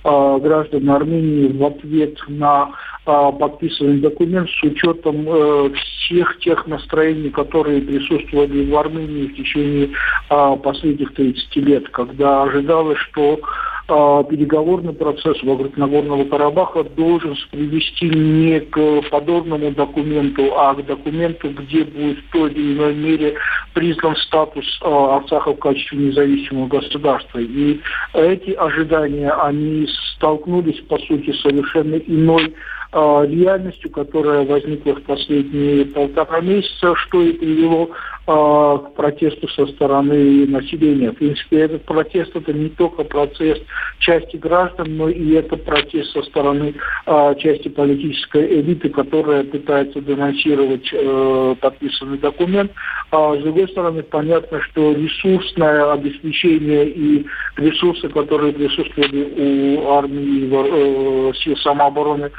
[0.04, 2.72] э, граждан Армении в ответ на
[3.06, 5.26] подписанный документ с учетом
[5.74, 9.90] всех тех настроений, которые присутствовали в Армении в течение
[10.30, 18.60] последних 30 лет, когда ожидалось, что а, переговорный процесс вокруг Нагорного Карабаха должен привести не
[18.60, 23.36] к подобному документу, а к документу, где будет в той или иной мере
[23.74, 27.40] признан статус а, Арцаха в качестве независимого государства.
[27.40, 27.80] И
[28.14, 32.54] эти ожидания, они столкнулись, по сути, совершенно иной
[32.92, 37.96] а, реальностью, которая возникла в последние полтора месяца, что и привело а,
[38.30, 41.12] к протесту со стороны населения.
[41.12, 43.64] В принципе, этот протест это не только протест
[43.98, 46.76] части граждан, но и это протест со стороны
[47.08, 52.72] а, части политической элиты, которая пытается денонсировать э, подписанный документ.
[53.12, 57.26] А с другой стороны, понятно, что ресурсное обеспечение и
[57.58, 62.30] ресурсы, которые присутствовали у армии, э, сил самообороны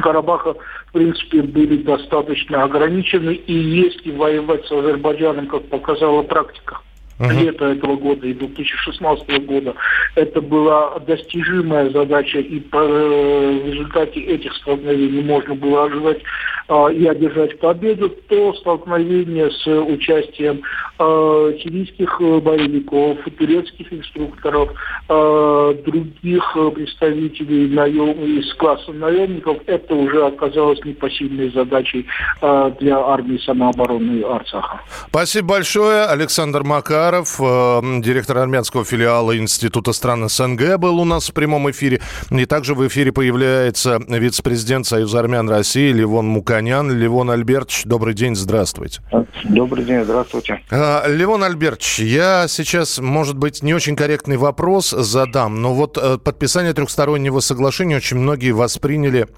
[0.00, 0.54] Карабаха,
[0.88, 3.34] в принципе, были достаточно ограничены.
[3.34, 6.80] И если воевать с Азербайджаном, как показала практика,
[7.18, 7.32] uh-huh.
[7.32, 9.74] лета этого года и 2016 года.
[10.14, 16.22] Это была достижимая задача, и по, э, в результате этих столкновений можно было ожидать
[16.68, 20.62] э, и одержать победу, то столкновение с участием
[20.98, 24.70] сирийских боевиков, турецких инструкторов,
[25.08, 32.06] э, других представителей наем, из класса наемников, это уже оказалось непосильной задачей
[32.42, 34.80] э, для армии самообороны Арцаха.
[35.08, 36.78] Спасибо большое, Александр Макар.
[36.88, 42.00] Макаров, э, директор армянского филиала Института стран СНГ, был у нас в прямом эфире.
[42.30, 46.90] И также в эфире появляется вице-президент Союза армян России Левон Муканян.
[46.90, 49.00] Левон Альбертович, добрый день, здравствуйте.
[49.44, 50.60] Добрый день, здравствуйте.
[50.88, 56.18] Э, Левон Альбертович, я сейчас, может быть, не очень корректный вопрос задам, но вот э,
[56.18, 59.28] подписание трехстороннего соглашения очень многие восприняли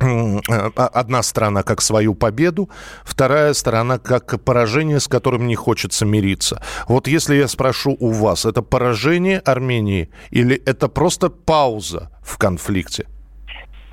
[0.00, 0.40] Э,
[0.76, 2.68] одна сторона как свою победу,
[3.04, 6.60] вторая сторона как поражение, с которым не хочется мириться.
[6.88, 13.06] Вот если я спрошу у вас, это поражение Армении или это просто пауза в конфликте?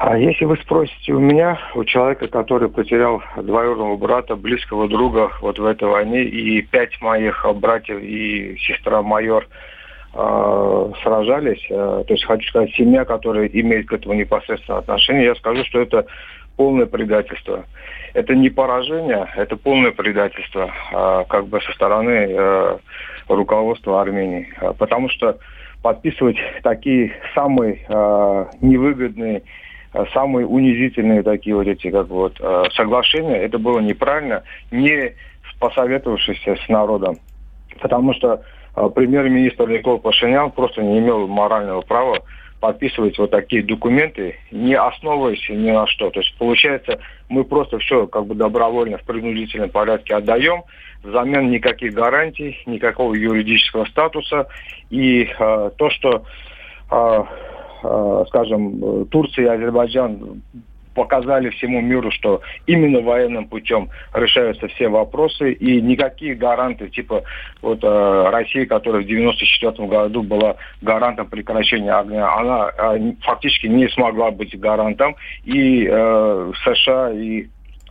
[0.04, 5.60] А если вы спросите у меня, у человека, который потерял двоюродного брата, близкого друга вот
[5.60, 9.48] в этой войне, и пять моих братьев и сестра майор–
[10.14, 11.66] э, сражались.
[11.70, 15.80] Э, то есть хочу сказать, семья, которая имеет к этому непосредственное отношение, я скажу, что
[15.80, 16.06] это
[16.58, 17.66] полное предательство.
[18.14, 22.78] Это не поражение, это полное предательство э, как бы со стороны э,
[23.28, 24.54] руководства Армении.
[24.78, 25.38] Потому что
[25.82, 29.44] подписывать такие самые э, невыгодные
[30.14, 35.14] самые унизительные такие вот эти как вот э, соглашения, это было неправильно, не
[35.60, 37.18] посоветовавшись с народом.
[37.80, 38.42] Потому что
[38.74, 42.20] а премьер-министр Никол Пашинян просто не имел морального права
[42.60, 46.12] подписывать вот такие документы, не основываясь ни на что.
[46.12, 50.64] То есть, получается, мы просто все как бы добровольно в принудительном порядке отдаем,
[51.04, 54.48] взамен никаких гарантий, никакого юридического статуса.
[54.92, 56.24] И э, то, что,
[56.92, 57.24] э, э,
[58.28, 60.42] скажем, Турция и Азербайджан
[60.94, 67.24] показали всему миру, что именно военным путем решаются все вопросы, и никакие гаранты, типа
[67.62, 73.88] вот э, Россия, которая в 1994 году была гарантом прекращения огня, она э, фактически не
[73.90, 75.16] смогла быть гарантом,
[75.46, 77.48] и э, США и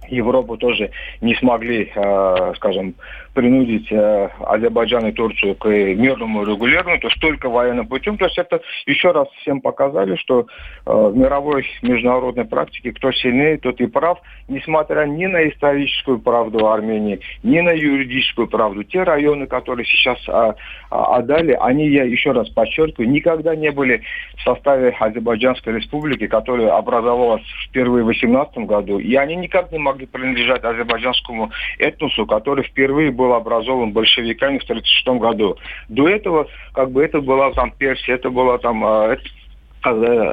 [0.08, 2.94] Европу тоже не смогли, э, скажем,
[3.34, 8.18] принудить э, Азербайджан и Турцию к мирному регулированию, то есть только военным путем.
[8.18, 10.46] То есть это еще раз всем показали, что
[10.86, 16.68] э, в мировой международной практике кто сильнее, тот и прав, несмотря ни на историческую правду
[16.68, 18.84] Армении, ни на юридическую правду.
[18.84, 20.54] Те районы, которые сейчас а,
[20.90, 24.02] а, отдали, они, я еще раз подчеркиваю, никогда не были
[24.36, 30.06] в составе Азербайджанской республики, которая образовалась впервые в 18 году, и они никак не могли
[30.06, 35.56] принадлежать азербайджанскому этносу, который впервые был образован большевиками в 1936 году.
[35.88, 39.14] До этого, как бы, это была там Персия, это была там а,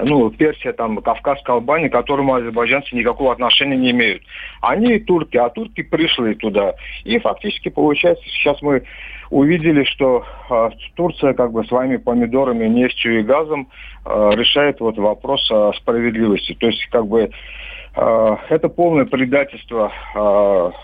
[0.05, 4.21] ну, Персия, там, Кавказская Албания, к которому азербайджанцы никакого отношения не имеют.
[4.61, 6.75] Они турки, а турки пришли туда.
[7.03, 8.83] И фактически, получается, сейчас мы
[9.29, 13.67] увидели, что э, Турция как бы своими помидорами, нефтью и газом
[14.05, 16.53] э, решает вот вопрос о справедливости.
[16.53, 17.29] То есть как бы э,
[18.49, 19.91] это полное предательство,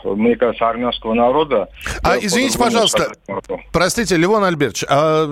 [0.04, 1.70] мне кажется, армянского народа.
[2.04, 3.12] А извините, пожалуйста,
[3.72, 5.28] простите, Левон Альбертович, а,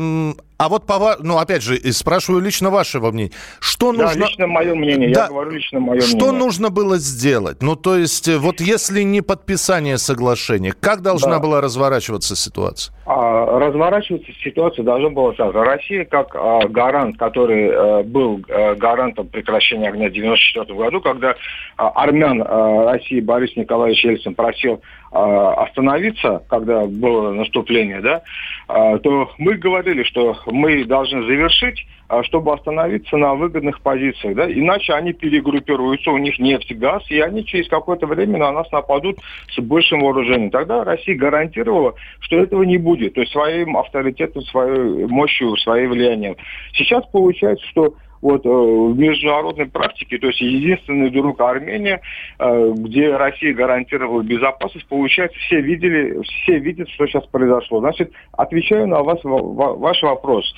[0.61, 4.25] а вот по ну опять же спрашиваю лично вашего мнения, что да, нужно?
[4.25, 5.11] лично мое мнение.
[5.11, 5.23] Да.
[5.23, 6.29] Я говорю лично мое что мнение.
[6.29, 7.63] Что нужно было сделать?
[7.63, 11.39] Ну то есть э, вот если не подписание соглашения, как должна да.
[11.39, 12.93] была разворачиваться ситуация?
[13.07, 19.29] А, разворачиваться ситуация должна была так: Россия как а, гарант, который а, был а, гарантом
[19.29, 21.35] прекращения огня в 1994 году, когда
[21.77, 24.79] а, армян а, России Борис Николаевич Ельцин просил
[25.11, 28.21] остановиться, когда было наступление, да,
[28.67, 34.49] а, то мы говорили, что мы должны завершить, а, чтобы остановиться на выгодных позициях, да,
[34.49, 39.17] иначе они перегруппируются, у них нефть, газ, и они через какое-то время на нас нападут
[39.53, 40.49] с большим вооружением.
[40.49, 46.37] Тогда Россия гарантировала, что этого не будет, то есть своим авторитетом, своей мощью, своим влиянием.
[46.73, 52.01] Сейчас получается, что вот, э, в международной практике, то есть единственный друг Армения,
[52.39, 57.79] э, где Россия гарантировала безопасность, получается, все видели, все видят, что сейчас произошло.
[57.79, 60.53] Значит, отвечаю на вас, ваш вопрос.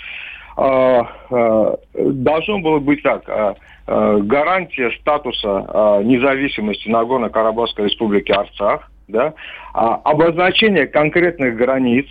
[0.55, 3.23] А, а, должно было быть так.
[3.27, 3.55] А,
[3.87, 9.33] гарантия статуса независимости Нагорно-Карабахской республики Арцах, да,
[9.73, 12.05] обозначение конкретных границ,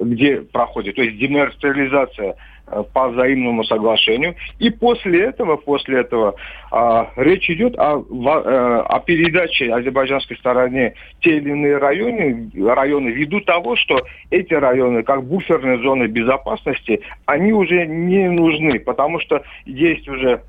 [0.00, 2.59] где проходит, то есть демилитаризация Э,
[2.92, 4.34] по взаимному соглашению.
[4.58, 6.34] И после этого, после этого
[6.70, 13.40] а, речь идет о, э, о передаче азербайджанской стороне те или иные районы, районы ввиду
[13.40, 20.08] того, что эти районы, как буферные зоны безопасности, они уже не нужны, потому что есть
[20.08, 20.42] уже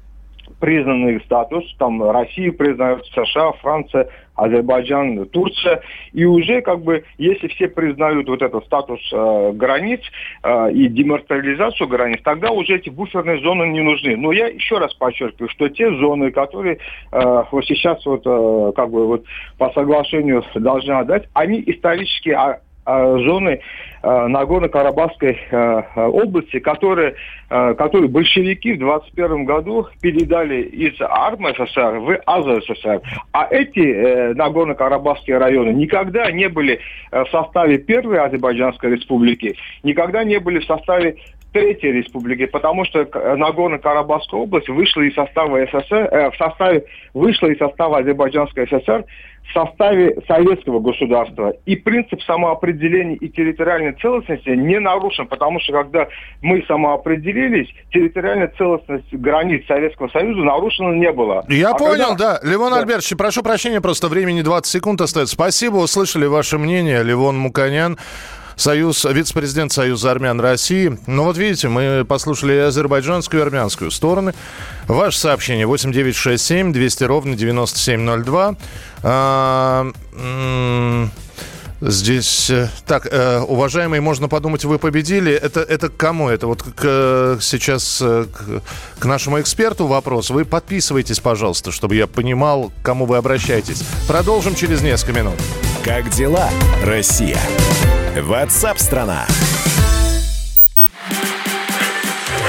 [0.60, 5.82] признанный статус, там Россия признает, США, Франция, Азербайджан, Турция,
[6.14, 10.02] и уже как бы, если все признают вот этот статус э, границ
[10.44, 14.16] э, и демартериализацию границ, тогда уже эти буферные зоны не нужны.
[14.18, 16.80] Но я еще раз подчеркиваю, что те зоны, которые
[17.12, 19.26] э, вот сейчас вот э, как бы вот
[19.58, 23.60] по соглашению должны отдать, они исторически а, зоны
[24.04, 27.15] э, Нагорно-Карабахской э, области, которые,
[27.50, 33.02] э, которые большевики в 21 году передали из АРМ СССР в АЗССР.
[33.34, 36.80] А эти Нагорно-Карабахские районы никогда не были
[37.12, 41.17] в составе первой Азербайджанской республики, никогда не были в составе
[41.52, 47.58] Третьей республики, потому что Нагорно-Карабахская область вышла из состава СССР, э, в составе, вышла из
[47.58, 49.06] состава Азербайджанской ССР
[49.50, 51.54] в составе советского государства.
[51.66, 56.08] И принцип самоопределения и территориальной целостности не нарушен, потому что когда
[56.42, 61.46] мы самоопределились, территориальная целостность границ Советского Союза нарушена не было.
[61.50, 62.40] Я а понял, когда...
[62.40, 62.50] да.
[62.50, 62.80] Левон да.
[62.80, 65.36] Альбертович, прошу прощения, просто времени 20 секунд остается.
[65.36, 67.04] Спасибо, услышали ваше мнение.
[67.04, 67.98] Левон Муканян.
[68.62, 70.95] Союз, вице-президент Союза армян России.
[71.08, 74.36] Ну вот видите, мы послушали азербайджанскую, и армянскую стороны.
[74.88, 78.56] Ваше сообщение 8967 200 ровно 9702.
[79.04, 79.91] А,
[81.84, 85.34] Здесь э, так, э, уважаемые, можно подумать, вы победили.
[85.34, 86.30] Это, это к кому?
[86.30, 88.62] Это вот к, сейчас э, к,
[89.00, 90.30] к нашему эксперту вопрос.
[90.30, 93.82] Вы подписывайтесь, пожалуйста, чтобы я понимал, к кому вы обращаетесь.
[94.08, 95.39] Продолжим через несколько минут.
[95.84, 96.48] Как дела,
[96.84, 97.39] Россия?
[98.15, 99.26] Ватсап-страна!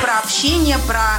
[0.03, 1.19] Про общение, про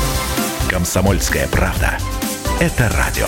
[0.71, 1.97] «Комсомольская правда».
[2.61, 3.27] Это радио.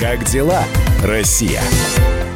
[0.00, 0.64] Как дела,
[1.02, 1.60] Россия?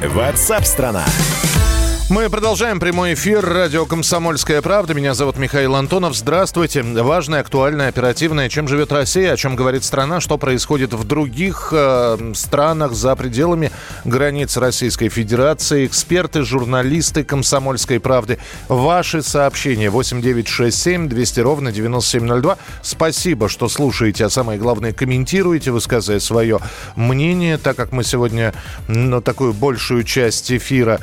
[0.04, 1.06] Ватсап-страна!
[1.06, 1.77] страна
[2.10, 3.44] мы продолжаем прямой эфир.
[3.44, 4.94] Радио «Комсомольская правда».
[4.94, 6.16] Меня зовут Михаил Антонов.
[6.16, 6.82] Здравствуйте.
[6.82, 8.48] Важное, актуальное, оперативное.
[8.48, 13.70] Чем живет Россия, о чем говорит страна, что происходит в других э, странах за пределами
[14.06, 15.84] границ Российской Федерации.
[15.84, 18.38] Эксперты, журналисты «Комсомольской правды».
[18.68, 22.56] Ваши сообщения 8967 200 ровно 9702.
[22.80, 26.58] Спасибо, что слушаете, а самое главное, комментируете, высказывая свое
[26.96, 28.54] мнение, так как мы сегодня
[28.88, 31.00] ну, такую большую часть эфира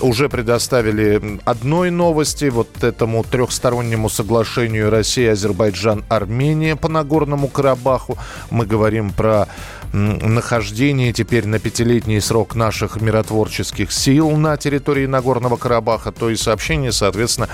[0.00, 8.18] уже предоставили одной новости, вот этому трехстороннему соглашению Россия, Азербайджан, Армения по Нагорному Карабаху.
[8.50, 9.48] Мы говорим про
[9.94, 16.10] нахождение теперь на пятилетний срок наших миротворческих сил на территории Нагорного Карабаха.
[16.10, 17.48] То есть сообщения, соответственно,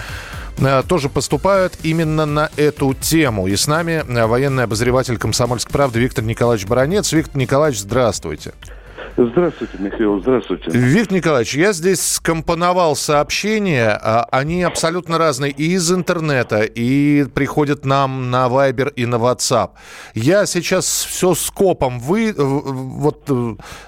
[0.59, 3.47] э, тоже поступают именно на эту тему.
[3.47, 7.12] И с нами э, военный обозреватель «Комсомольской правды» Виктор Николаевич Баранец.
[7.12, 7.81] Виктор Николаевич.
[7.81, 8.53] Здравствуйте,
[9.79, 10.71] Михаил, здравствуйте.
[10.71, 17.85] Виктор Николаевич, я здесь скомпоновал сообщения, а, они абсолютно разные и из интернета, и приходят
[17.85, 19.71] нам на Viber и на WhatsApp.
[20.15, 23.29] Я сейчас все скопом вы, вот,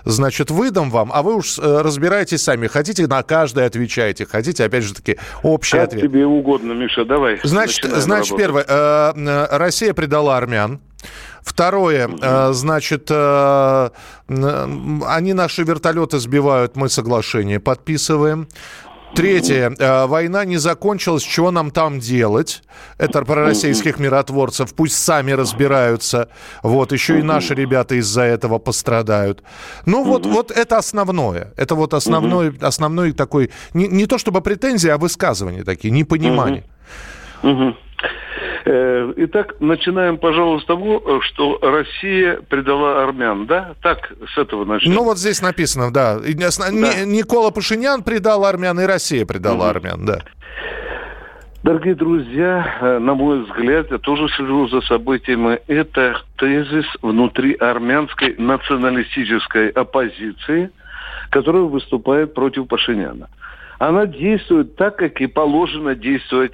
[0.05, 2.67] значит, выдам вам, а вы уж э, разбирайтесь сами.
[2.67, 6.03] Хотите, на каждое отвечайте, хотите, опять же таки, общий как ответ.
[6.03, 7.41] тебе угодно, Миша, давай.
[7.43, 8.65] Значит, значит первое.
[8.67, 10.81] Э, э, Россия предала армян.
[11.43, 13.91] Второе, э, значит, э,
[14.29, 18.49] они наши вертолеты сбивают, мы соглашение подписываем.
[19.15, 19.75] Третье.
[19.79, 21.23] Э, война не закончилась.
[21.23, 22.63] Чего нам там делать?
[22.99, 24.75] Это про российских миротворцев.
[24.75, 26.29] Пусть сами разбираются.
[26.63, 26.93] Вот.
[26.93, 29.43] Еще и наши ребята из-за этого пострадают.
[29.85, 31.53] Ну, вот, вот это основное.
[31.57, 33.51] Это вот основной, основной такой...
[33.75, 36.65] Не, не то чтобы претензии, а высказывания такие, непонимание.
[38.65, 43.75] Э, итак, начинаем, пожалуй, с того, что Россия предала армян, да?
[43.83, 44.95] Так, с этого начнем.
[44.95, 46.19] Ну, вот здесь написано, да.
[46.19, 47.05] да.
[47.05, 49.71] Никола Пашинян предал армян, и Россия предала угу.
[49.71, 50.21] армян, да.
[51.65, 55.61] Дорогие друзья, э, на мой взгляд, я тоже слежу за событиями.
[55.69, 60.71] Это тезис внутри армянской националистической оппозиции,
[61.31, 63.29] которая выступает против Пашиняна.
[63.79, 66.53] Она действует так, как и положено действовать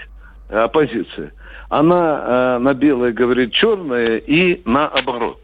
[0.48, 1.32] оппозиции
[1.68, 2.22] она
[2.56, 5.38] э, на белое говорит черное и наоборот.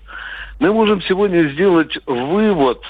[0.61, 2.80] Мы можем сегодня сделать вывод,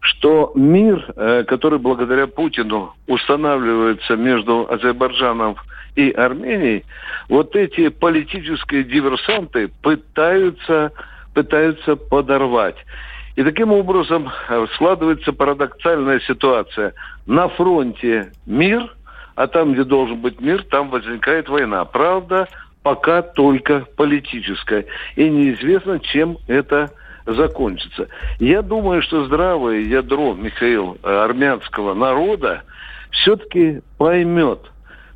[0.00, 5.56] что мир, э, который благодаря Путину устанавливается между Азербайджаном
[5.94, 6.84] и Арменией,
[7.28, 10.92] вот эти политические диверсанты пытаются,
[11.32, 12.76] пытаются подорвать.
[13.36, 16.92] И таким образом э, складывается парадоксальная ситуация.
[17.26, 18.94] На фронте мир,
[19.36, 21.84] а там, где должен быть мир, там возникает война.
[21.84, 22.48] Правда,
[22.82, 24.86] пока только политическое.
[25.14, 26.90] И неизвестно, чем это
[27.26, 28.08] закончится.
[28.38, 32.62] Я думаю, что здравое ядро, Михаил, э, армянского народа
[33.10, 34.60] все-таки поймет,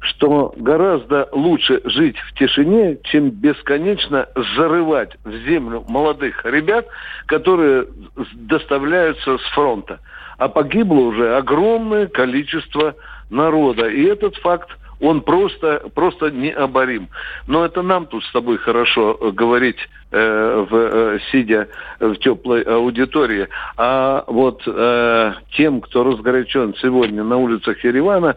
[0.00, 6.86] что гораздо лучше жить в тишине, чем бесконечно зарывать в землю молодых ребят,
[7.26, 7.86] которые
[8.34, 10.00] доставляются с фронта.
[10.38, 12.94] А погибло уже огромное количество
[13.30, 13.88] народа.
[13.88, 14.70] И этот факт
[15.00, 17.08] он просто, просто необорим.
[17.46, 19.78] Но это нам тут с тобой хорошо э, говорить,
[20.10, 21.68] э, в, э, сидя
[21.98, 23.48] в теплой аудитории.
[23.76, 28.36] А вот э, тем, кто разгорячен сегодня на улицах Еревана,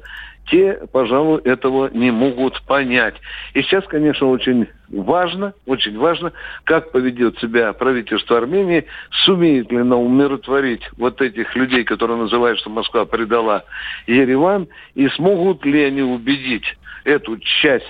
[0.49, 3.15] те, пожалуй, этого не могут понять.
[3.53, 6.33] И сейчас, конечно, очень важно, очень важно,
[6.65, 8.85] как поведет себя правительство Армении,
[9.25, 13.63] сумеет ли оно умиротворить вот этих людей, которые называют, что Москва предала
[14.07, 16.65] Ереван, и смогут ли они убедить
[17.05, 17.85] эту часть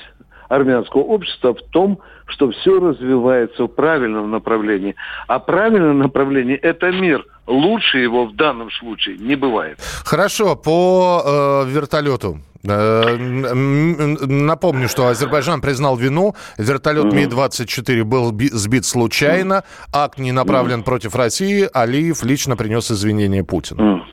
[0.50, 4.96] армянского общества в том, что все развивается в правильном направлении.
[5.28, 7.26] А правильное направление– это мир.
[7.48, 9.80] Лучше его в данном случае не бывает.
[10.06, 12.40] Хорошо, по э, вертолету.
[12.66, 16.36] Э, напомню, что Азербайджан признал вину.
[16.58, 19.64] Вертолет Ми-24 был сбит случайно.
[19.92, 21.68] Акт не направлен против России.
[21.74, 24.06] Алиев лично принес извинения Путину.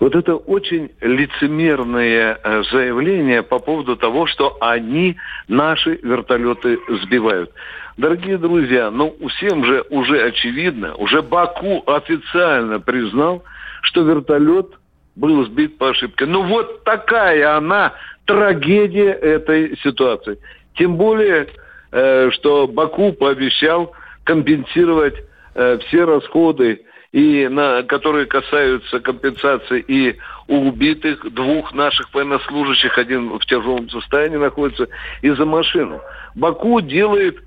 [0.00, 5.16] Вот это очень лицемерное э, заявление по поводу того, что они
[5.46, 7.52] наши вертолеты сбивают.
[7.98, 13.44] Дорогие друзья, ну всем же уже очевидно, уже Баку официально признал,
[13.82, 14.68] что вертолет
[15.14, 16.24] был сбит по ошибке.
[16.24, 17.92] Ну вот такая она
[18.24, 20.38] трагедия этой ситуации.
[20.76, 21.48] Тем более,
[21.90, 23.92] э, что Баку пообещал
[24.24, 25.16] компенсировать
[25.54, 26.80] э, все расходы
[27.12, 30.16] и на, которые касаются компенсации и
[30.48, 34.88] у убитых двух наших военнослужащих, один в тяжелом состоянии находится,
[35.20, 36.00] и за машину.
[36.34, 37.38] Баку делает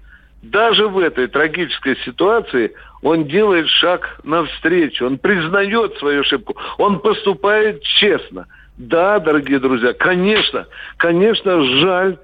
[0.52, 7.82] даже в этой трагической ситуации он делает шаг навстречу, он признает свою ошибку, он поступает
[7.84, 8.48] честно.
[8.78, 10.68] Да, дорогие друзья, конечно,
[10.98, 12.18] конечно, жаль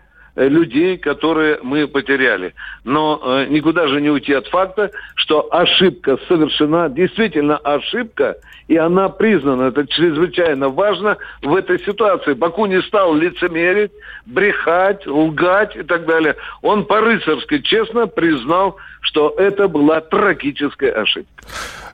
[0.47, 2.53] людей, которые мы потеряли.
[2.83, 8.37] Но э, никуда же не уйти от факта, что ошибка совершена, действительно ошибка,
[8.67, 9.63] и она признана.
[9.63, 12.33] Это чрезвычайно важно в этой ситуации.
[12.33, 13.91] Баку не стал лицемерить,
[14.25, 16.35] брехать, лгать и так далее.
[16.61, 21.43] Он по-рыцарски честно признал, что это была трагическая ошибка.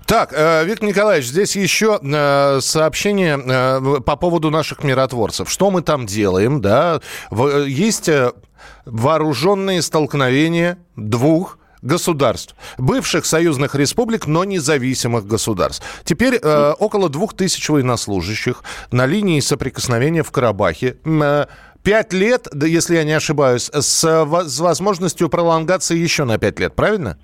[0.07, 5.49] Так, э, Виктор Николаевич, здесь еще э, сообщение э, по поводу наших миротворцев.
[5.49, 7.01] Что мы там делаем, да?
[7.29, 8.09] Есть
[8.85, 15.85] вооруженные столкновения двух государств, бывших союзных республик, но независимых государств.
[16.05, 20.95] Теперь э, около двух тысяч военнослужащих на линии соприкосновения в Карабахе.
[21.83, 27.17] Пять лет, если я не ошибаюсь, с, с возможностью пролонгации еще на пять лет, правильно?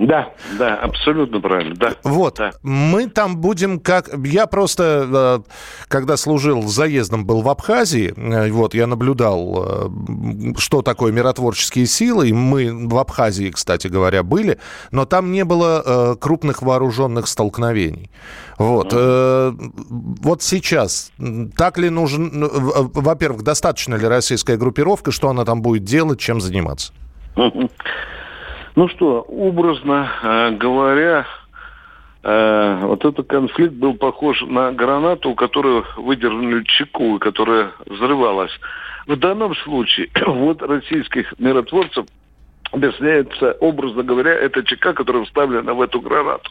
[0.00, 1.92] Да, да, абсолютно правильно, да.
[2.04, 2.52] Вот, да.
[2.62, 4.08] мы там будем как...
[4.24, 5.52] Я просто, э,
[5.88, 12.30] когда служил заездом, был в Абхазии, э, вот, я наблюдал, э, что такое миротворческие силы,
[12.30, 14.58] и мы в Абхазии, кстати говоря, были,
[14.90, 18.10] но там не было крупных вооруженных столкновений.
[18.56, 21.12] Вот, вот сейчас,
[21.56, 22.48] так ли нужен...
[22.94, 26.92] Во-первых, достаточно ли российская группировка, что она там будет делать, чем заниматься?
[28.76, 31.26] Ну что, образно э, говоря,
[32.22, 38.52] э, вот этот конфликт был похож на гранату, которую выдернули чеку, которая взрывалась.
[39.06, 42.06] В данном случае вот российских миротворцев
[42.72, 46.50] объясняется, образно говоря, это ЧК, которая вставлена в эту гранату.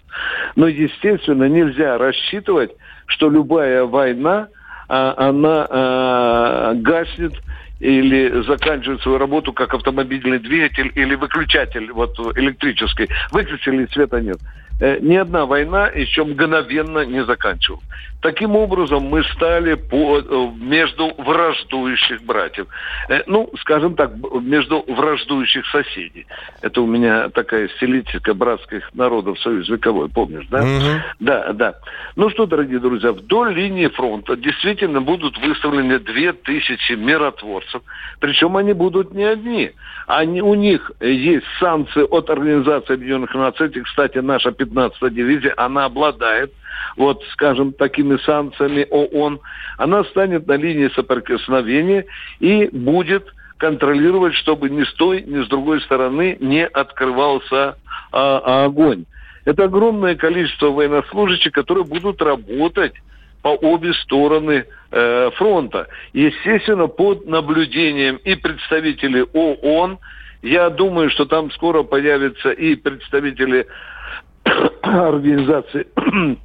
[0.56, 2.72] Но, естественно, нельзя рассчитывать,
[3.06, 4.50] что любая война,
[4.90, 7.34] а, она а, гаснет
[7.80, 13.10] или заканчивает свою работу как автомобильный двигатель или выключатель вот электрический.
[13.32, 14.40] Выключили, света нет.
[14.80, 17.84] Э, ни одна война еще мгновенно не заканчивалась.
[18.22, 22.68] Таким образом, мы стали по, э, между враждующих братьев.
[23.08, 24.12] Э, ну, скажем так,
[24.42, 26.26] между враждующих соседей.
[26.62, 30.60] Это у меня такая стилистика братских народов Союз вековой, помнишь, да?
[30.60, 31.02] Угу.
[31.22, 31.76] Да, да.
[32.18, 37.82] Ну что, дорогие друзья, вдоль линии фронта действительно будут выставлены две тысячи миротворцев.
[38.20, 39.72] Причем они будут не одни.
[40.08, 43.68] Они, у них есть санкции от Организации Объединенных Наций.
[43.68, 46.54] Это, кстати, наша 15-я дивизия, она обладает,
[46.96, 49.40] вот, скажем, такими санкциями ООН.
[49.78, 52.06] Она станет на линии соприкосновения
[52.40, 53.26] и будет
[53.58, 57.76] контролировать, чтобы ни с той, ни с другой стороны не открывался
[58.12, 59.06] а, а огонь.
[59.46, 62.94] Это огромное количество военнослужащих, которые будут работать
[63.42, 65.88] по обе стороны э, фронта.
[66.14, 69.98] Естественно, под наблюдением и представителей ООН,
[70.42, 73.68] я думаю, что там скоро появятся и представители
[74.82, 75.88] организации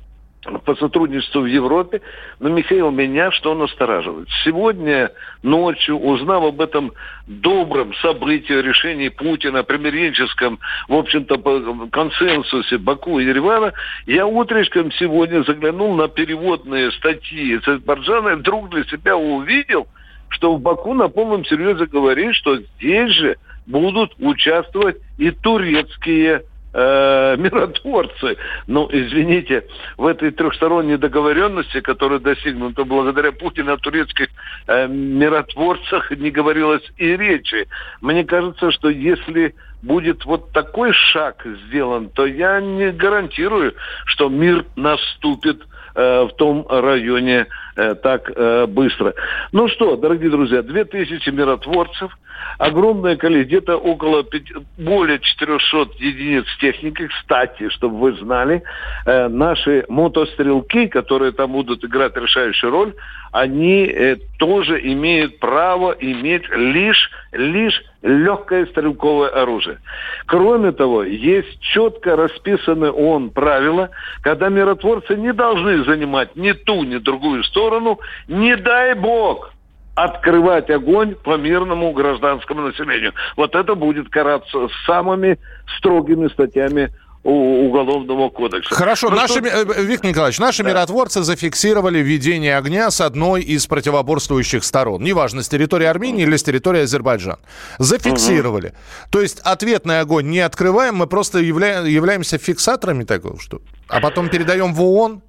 [0.64, 2.02] по сотрудничеству в Европе.
[2.38, 4.28] Но, Михаил, меня что настораживает?
[4.44, 5.10] Сегодня
[5.42, 6.92] ночью, узнав об этом
[7.26, 13.72] добром событии, решении Путина, примиренческом, в общем-то, консенсусе Баку и Еревана,
[14.06, 19.86] я утречком сегодня заглянул на переводные статьи Азербайджана и вдруг для себя увидел,
[20.28, 23.36] что в Баку на полном серьезе говорит, что здесь же
[23.66, 26.42] будут участвовать и турецкие
[26.74, 28.36] э, миротворцы.
[28.66, 29.64] Ну, извините,
[29.96, 34.28] в этой трехсторонней договоренности, которая достигнута благодаря Путину о турецких
[34.66, 37.68] э, миротворцах, не говорилось и речи.
[38.00, 43.74] Мне кажется, что если будет вот такой шаг сделан, то я не гарантирую,
[44.06, 45.62] что мир наступит
[45.94, 49.14] в том районе э, так э, быстро.
[49.52, 52.16] Ну что, дорогие друзья, 2000 миротворцев,
[52.58, 54.42] огромное количество, где-то около 5,
[54.78, 57.06] более 400 единиц техники.
[57.06, 58.62] Кстати, чтобы вы знали,
[59.06, 62.94] э, наши мотострелки, которые там будут играть решающую роль,
[63.32, 69.78] они э, тоже имеют право иметь лишь, лишь легкое стрелковое оружие.
[70.26, 73.90] Кроме того, есть четко расписаны ООН правила,
[74.22, 77.98] когда миротворцы не должны занимать ни ту, ни другую сторону,
[78.28, 79.52] не дай бог,
[79.94, 83.12] открывать огонь по мирному гражданскому населению.
[83.36, 85.38] Вот это будет караться самыми
[85.78, 86.90] строгими статьями
[87.24, 88.74] Уголовного кодекса.
[88.74, 89.48] Хорошо, ну, наши, что...
[89.48, 90.68] Э, Виктор Николаевич, наши да.
[90.68, 95.02] миротворцы зафиксировали ведение огня с одной из противоборствующих сторон.
[95.02, 97.38] Неважно, с территории Армении или с территории Азербайджана.
[97.78, 98.68] Зафиксировали.
[98.68, 98.74] Угу.
[99.10, 101.80] То есть ответный огонь не открываем, мы просто явля...
[101.80, 103.62] являемся фиксаторами такого, что...
[103.88, 105.22] А потом передаем в ООН?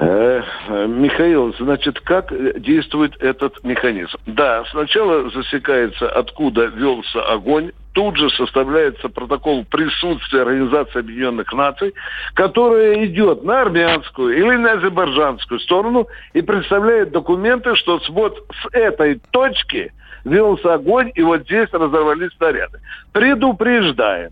[0.00, 0.42] Э,
[0.86, 4.16] Михаил, значит, как действует этот механизм?
[4.26, 11.94] Да, сначала засекается, откуда велся огонь, тут же составляется протокол присутствия Организации Объединенных Наций,
[12.34, 19.20] которая идет на армянскую или на азербайджанскую сторону и представляет документы, что вот с этой
[19.32, 19.92] точки
[20.24, 22.78] велся огонь, и вот здесь разорвались снаряды.
[23.12, 24.30] Предупреждаем,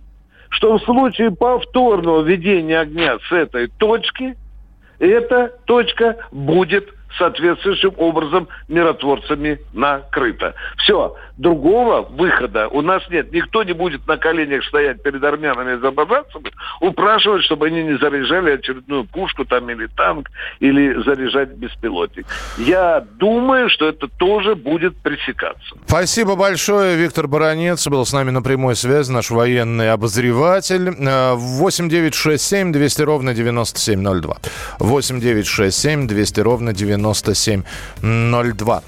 [0.51, 4.37] что в случае повторного ведения огня с этой точки,
[4.99, 6.89] эта точка будет
[7.19, 10.55] соответствующим образом миротворцами накрыта.
[10.79, 13.33] Все, другого выхода у нас нет.
[13.33, 18.53] Никто не будет на коленях стоять перед армянами и азербайджанцами, упрашивать, чтобы они не заряжали
[18.53, 20.31] очередную пушку там или танк,
[20.61, 22.27] или заряжать беспилотник.
[22.59, 25.77] Я думаю, что это тоже будет пресекаться.
[25.87, 26.97] Спасибо большое.
[26.97, 30.91] Виктор Баранец был с нами на прямой связи, наш военный обозреватель.
[30.91, 34.37] 8 9 6 7 200 ровно 9702.
[34.79, 38.83] 8 9 6 7 200 ровно 9702.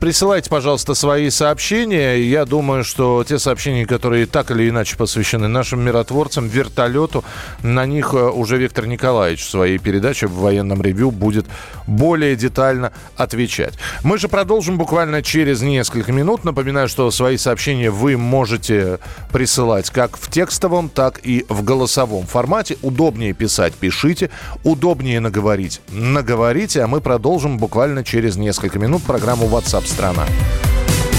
[0.00, 2.16] Присылайте, пожалуйста, свои сообщения.
[2.22, 7.24] Я думаю, что те сообщения, которые так или иначе посвящены нашим миротворцам, вертолету,
[7.62, 11.46] на них э, уже Виктор Николаевич в своей передаче в военном ревю будет
[11.86, 13.74] более детально отвечать.
[14.04, 16.44] Мы же продолжим буквально через несколько минут.
[16.44, 18.98] Напоминаю, что свои сообщения вы можете
[19.32, 22.76] присылать как в текстовом, так и в голосовом формате.
[22.82, 24.30] Удобнее писать– пишите.
[24.64, 26.82] Удобнее наговорить– наговорите.
[26.82, 30.24] А мы продолжим буквально через несколько минут программу WhatsApp страна.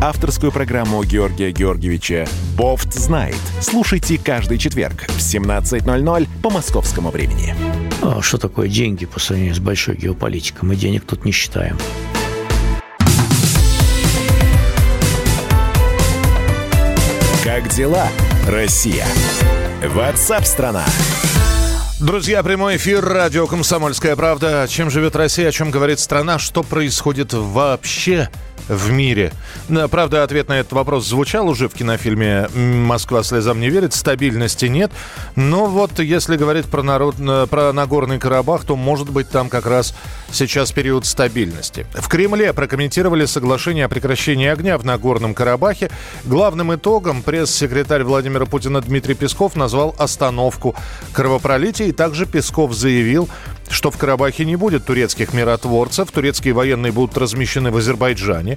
[0.00, 3.38] Авторскую программу Георгия Георгиевича «Бофт знает».
[3.62, 7.54] Слушайте каждый четверг в 17.00 по московскому времени.
[8.02, 10.68] А что такое деньги по сравнению с большой геополитикой?
[10.68, 11.78] Мы денег тут не считаем.
[17.42, 18.06] Как дела,
[18.46, 19.06] Россия?
[19.82, 20.84] Ватсап-страна!
[21.98, 24.66] Друзья, прямой эфир, радио «Комсомольская правда».
[24.68, 28.28] Чем живет Россия, о чем говорит страна, что происходит вообще
[28.68, 29.32] в мире?
[29.90, 33.94] Правда, ответ на этот вопрос звучал уже в кинофильме «Москва слезам не верит».
[33.94, 34.90] Стабильности нет.
[35.34, 37.16] Но вот если говорить про, народ,
[37.50, 39.94] про Нагорный Карабах, то, может быть, там как раз
[40.30, 41.86] сейчас период стабильности.
[41.94, 45.90] В Кремле прокомментировали соглашение о прекращении огня в Нагорном Карабахе.
[46.24, 50.74] Главным итогом пресс-секретарь Владимира Путина Дмитрий Песков назвал остановку
[51.12, 51.88] кровопролития.
[51.88, 53.28] И также Песков заявил,
[53.76, 56.10] что в Карабахе не будет турецких миротворцев.
[56.10, 58.56] Турецкие военные будут размещены в Азербайджане.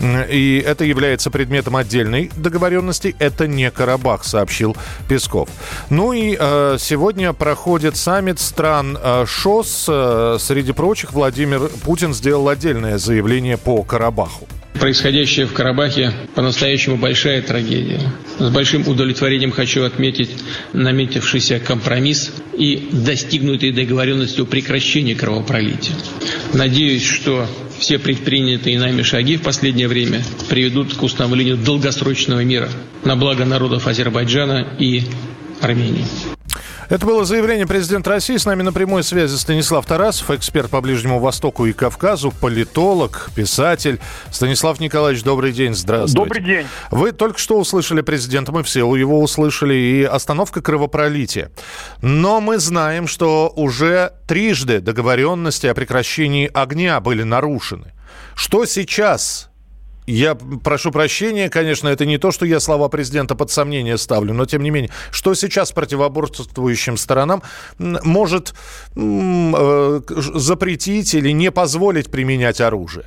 [0.00, 3.14] И это является предметом отдельной договоренности.
[3.18, 4.74] Это не Карабах, сообщил
[5.08, 5.50] Песков.
[5.90, 9.86] Ну и э, сегодня проходит саммит стран э, ШОС.
[9.88, 14.48] Э, среди прочих Владимир Путин сделал отдельное заявление по Карабаху.
[14.80, 18.00] Происходящее в Карабахе по-настоящему большая трагедия.
[18.38, 20.30] С большим удовлетворением хочу отметить
[20.72, 25.94] наметившийся компромисс и достигнутые договоренности о прекращении кровопролития.
[26.52, 27.46] Надеюсь, что
[27.78, 32.68] все предпринятые нами шаги в последнее время приведут к установлению долгосрочного мира
[33.04, 35.02] на благо народов Азербайджана и
[35.60, 36.04] Армении.
[36.88, 38.36] Это было заявление президента России.
[38.36, 43.98] С нами на прямой связи Станислав Тарасов, эксперт по Ближнему Востоку и Кавказу, политолог, писатель.
[44.30, 46.16] Станислав Николаевич, добрый день, здравствуйте.
[46.16, 46.66] Добрый день.
[46.92, 51.50] Вы только что услышали президента, мы все его услышали, и остановка кровопролития.
[52.02, 57.92] Но мы знаем, что уже трижды договоренности о прекращении огня были нарушены.
[58.36, 59.50] Что сейчас
[60.06, 64.46] я прошу прощения, конечно, это не то, что я слова президента под сомнение ставлю, но
[64.46, 67.42] тем не менее, что сейчас противоборствующим сторонам
[67.78, 68.54] может
[68.94, 73.06] э, запретить или не позволить применять оружие?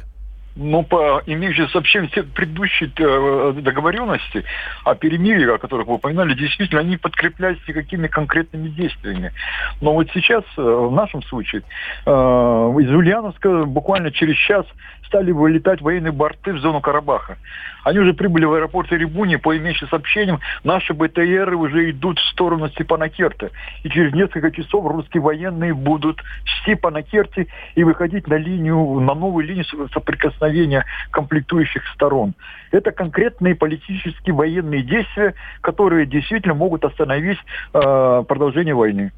[0.60, 4.44] ну, по имеющим сообщениям всех предыдущих э, договоренностей
[4.84, 9.32] о перемирии, о которых вы упоминали, действительно, они подкреплялись какими конкретными действиями.
[9.80, 11.62] Но вот сейчас, э, в нашем случае,
[12.06, 14.66] э, из Ульяновска буквально через час
[15.10, 17.38] стали вылетать военные борты в зону Карабаха.
[17.84, 22.70] Они уже прибыли в аэропорт Ирибуни, по имеющим сообщениям, наши БТРы уже идут в сторону
[22.70, 23.50] Степанакерта.
[23.84, 29.48] И через несколько часов русские военные будут в Степанакерте и выходить на линию, на новую
[29.48, 32.36] линию соприкосновения комплектующих сторон.
[32.72, 37.40] Это конкретные политические военные действия, которые действительно могут остановить
[37.74, 39.12] э, продолжение войны.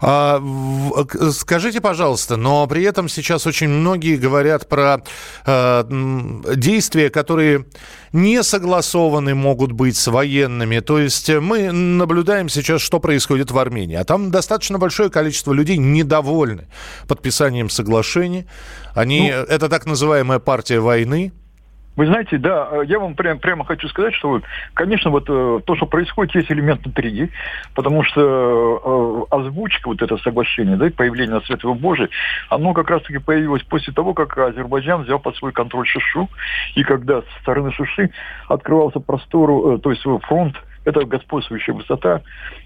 [0.00, 0.42] А,
[1.32, 5.02] скажите, пожалуйста, но при этом сейчас очень многие говорят про
[5.46, 5.84] э,
[6.56, 7.66] действия, которые
[8.12, 10.80] не согласованы могут быть с военными.
[10.80, 13.96] То есть мы наблюдаем сейчас, что происходит в Армении.
[13.96, 16.68] А там достаточно большое количество людей недовольны
[17.06, 18.46] подписанием соглашений.
[18.94, 21.32] Они, ну, это так называемая партия войны.
[21.96, 24.40] Вы знаете, да, э, я вам прям, прямо хочу сказать, что,
[24.74, 27.30] конечно, вот э, то, что происходит, есть элемент интриги,
[27.74, 32.08] потому что э, озвучка, вот это соглашение, да, появление на свет Божий,
[32.48, 36.28] оно как раз-таки появилось после того, как Азербайджан взял под свой контроль Шишу,
[36.74, 38.10] и когда со стороны Шиши
[38.48, 42.22] открывался простор, то есть фронт это господствующая высота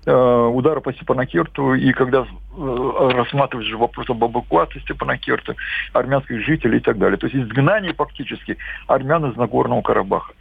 [0.07, 1.75] э, удара по Степанакерту.
[1.75, 2.27] И когда
[2.57, 5.55] э, рассматриваешь же вопрос об эвакуации Степанакерта,
[5.93, 7.17] армянских жителей и так далее.
[7.17, 10.33] То есть изгнание фактически армян из Нагорного Карабаха.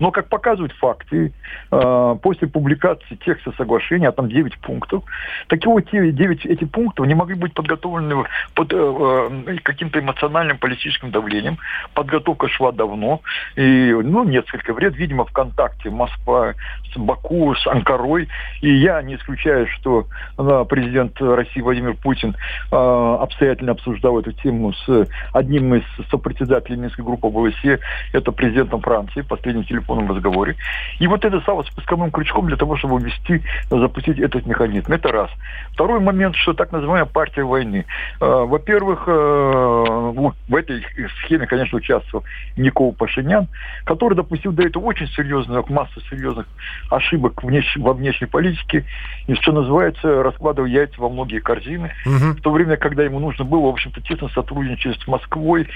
[0.00, 1.32] Но, как показывают факты,
[1.70, 5.04] э, после публикации текста соглашения, а там 9 пунктов,
[5.46, 11.58] такие вот 9 эти пунктов не могли быть подготовлены под э, каким-то эмоциональным политическим давлением.
[11.94, 13.20] Подготовка шла давно,
[13.56, 16.54] и, ну, несколько лет, видимо, ВКонтакте, Москва,
[16.94, 18.28] с Баку, с Анкарой,
[18.62, 20.06] и я не исключаю, что
[20.36, 22.36] президент России Владимир Путин
[22.70, 27.80] обстоятельно обсуждал эту тему с одним из сопредседателей Минской группы ОБСЕ,
[28.12, 30.56] это президентом Франции, последним телефоном телефонном разговоре.
[30.98, 34.92] И вот это стало спусковым крючком для того, чтобы ввести, запустить этот механизм.
[34.92, 35.30] Это раз.
[35.72, 37.84] Второй момент, что так называемая партия войны.
[38.20, 40.82] Э, во-первых, э, в этой
[41.22, 42.24] схеме, конечно, участвовал
[42.56, 43.48] Никол Пашинян,
[43.84, 46.46] который допустил до этого очень серьезную, массу серьезных
[46.90, 47.76] ошибок внеш...
[47.76, 48.84] во внешней политике,
[49.26, 52.32] и, что называется, раскладывал яйца во многие корзины, угу.
[52.36, 55.68] в то время, когда ему нужно было, в общем-то, тесно сотрудничать с Москвой.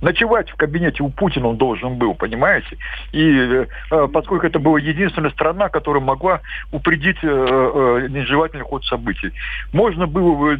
[0.00, 2.76] Ночевать в кабинете у Путина он должен был, понимаете?
[3.12, 3.60] И
[3.90, 6.40] Э, поскольку это была единственная страна, которая могла
[6.72, 9.32] упредить э, э, нежелательный ход событий.
[9.72, 10.56] Можно было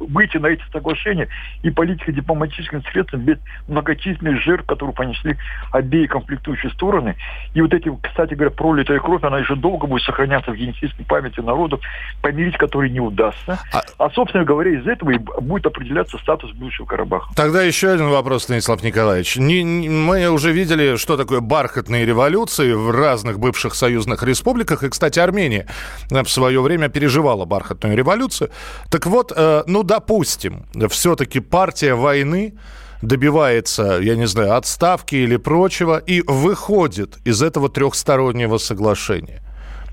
[0.00, 1.28] выйти на эти соглашения
[1.62, 3.38] и политико-дипломатическим средством без
[3.68, 5.36] многочисленных жертв, которые понесли
[5.70, 7.16] обеи конфликтующие стороны.
[7.54, 11.40] И вот эти, кстати говоря, пролитая кровь, она еще долго будет сохраняться в генетической памяти
[11.40, 11.80] народов,
[12.20, 13.58] помирить которые не удастся.
[13.72, 17.32] А, а собственно говоря, из этого и будет определяться статус будущего Карабаха.
[17.36, 19.36] Тогда еще один вопрос, Станислав Николаевич.
[19.36, 24.82] Не, не, мы уже видели, что такое бархатные революции в разных бывших союзных республиках.
[24.82, 25.66] И, кстати, Армения
[26.10, 28.50] в свое время переживала бархатную революцию.
[28.90, 32.54] Так вот, э, ну, допустим, все-таки партия войны
[33.02, 39.42] добивается, я не знаю, отставки или прочего и выходит из этого трехстороннего соглашения.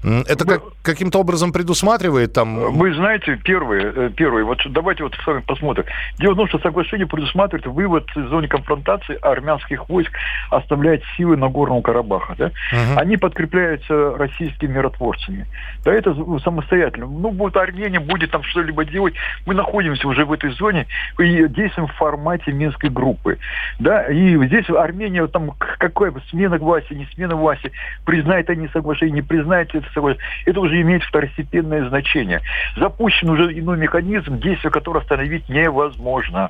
[0.04, 2.74] Это как, каким-то образом предусматривает там...
[2.74, 5.86] Вы знаете, первый, э, первый, вот давайте вот с вами посмотрим.
[6.18, 10.12] Дело в том, что соглашение предусматривает вывод из зоны конфронтации армянских войск,
[10.50, 12.36] оставляет силы на Нагорного Карабаха.
[12.38, 12.46] Да?
[12.48, 12.98] Uh-huh.
[12.98, 15.46] Они подкрепляются российскими миротворцами.
[15.84, 17.08] Да, это самостоятельно.
[17.08, 19.14] Ну, вот Армения будет там что-либо делать.
[19.46, 20.88] Мы находимся уже в этой зоне
[21.20, 23.38] и действуем в формате Минской группы.
[23.80, 27.72] Да, и здесь Армения, там, какая смена власти, не смена власти,
[28.06, 30.26] признает они соглашение, не признает это соглашение.
[30.46, 32.42] Это уже имеет второстепенное значение.
[32.78, 36.50] Запущен уже иной механизм, действия которого остановить невозможно.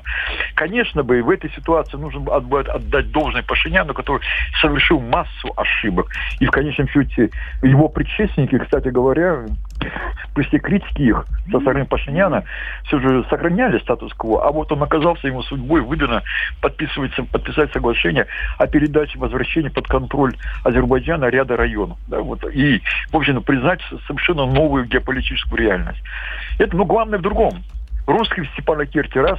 [0.54, 4.22] Конечно бы в этой ситуации нужно было отдать должное Пашиняну, который
[4.60, 6.10] совершил массу ошибок.
[6.40, 7.30] И в конечном счете
[7.62, 9.44] его предшественники, кстати говоря,
[10.34, 12.44] при всей критике их со стороны Пашиняна
[12.84, 16.22] все же сохраняли статус-кво, а вот он оказался ему судьбой выдано
[16.60, 18.26] подписывать, подписать соглашение
[18.58, 21.98] о передаче возвращения под контроль Азербайджана ряда районов.
[22.08, 26.02] Да, вот, и, в общем, признать совершенно новую геополитическую реальность.
[26.58, 27.62] Это, ну, главное в другом.
[28.06, 29.38] Русский в Степанакерте раз,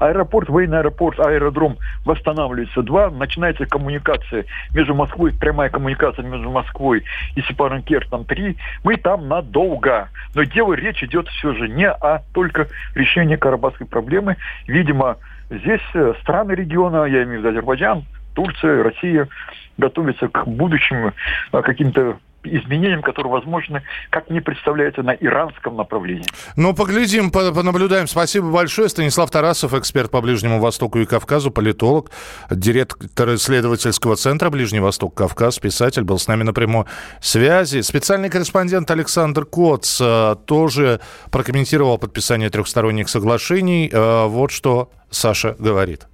[0.00, 7.04] аэропорт, военный аэропорт, аэродром восстанавливается два, начинается коммуникация между Москвой, прямая коммуникация между Москвой
[7.36, 8.56] и Степанакертом три.
[8.82, 10.08] Мы там надолго.
[10.34, 14.36] Но дело, речь идет все же не о только решении карабахской проблемы.
[14.66, 15.18] Видимо,
[15.50, 19.28] здесь э, страны региона, я имею в виду Азербайджан, Турция, Россия,
[19.76, 21.12] готовятся к будущим
[21.52, 26.26] э, каким-то изменениям, которые возможны, как мне представляется, на иранском направлении.
[26.56, 28.06] Ну, поглядим, понаблюдаем.
[28.06, 28.88] Спасибо большое.
[28.88, 32.10] Станислав Тарасов, эксперт по Ближнему Востоку и Кавказу, политолог,
[32.50, 36.86] директор исследовательского центра Ближний Восток, Кавказ, писатель, был с нами на прямой
[37.20, 37.80] связи.
[37.80, 43.90] Специальный корреспондент Александр Коц э, тоже прокомментировал подписание трехсторонних соглашений.
[43.92, 46.06] Э, вот что Саша говорит.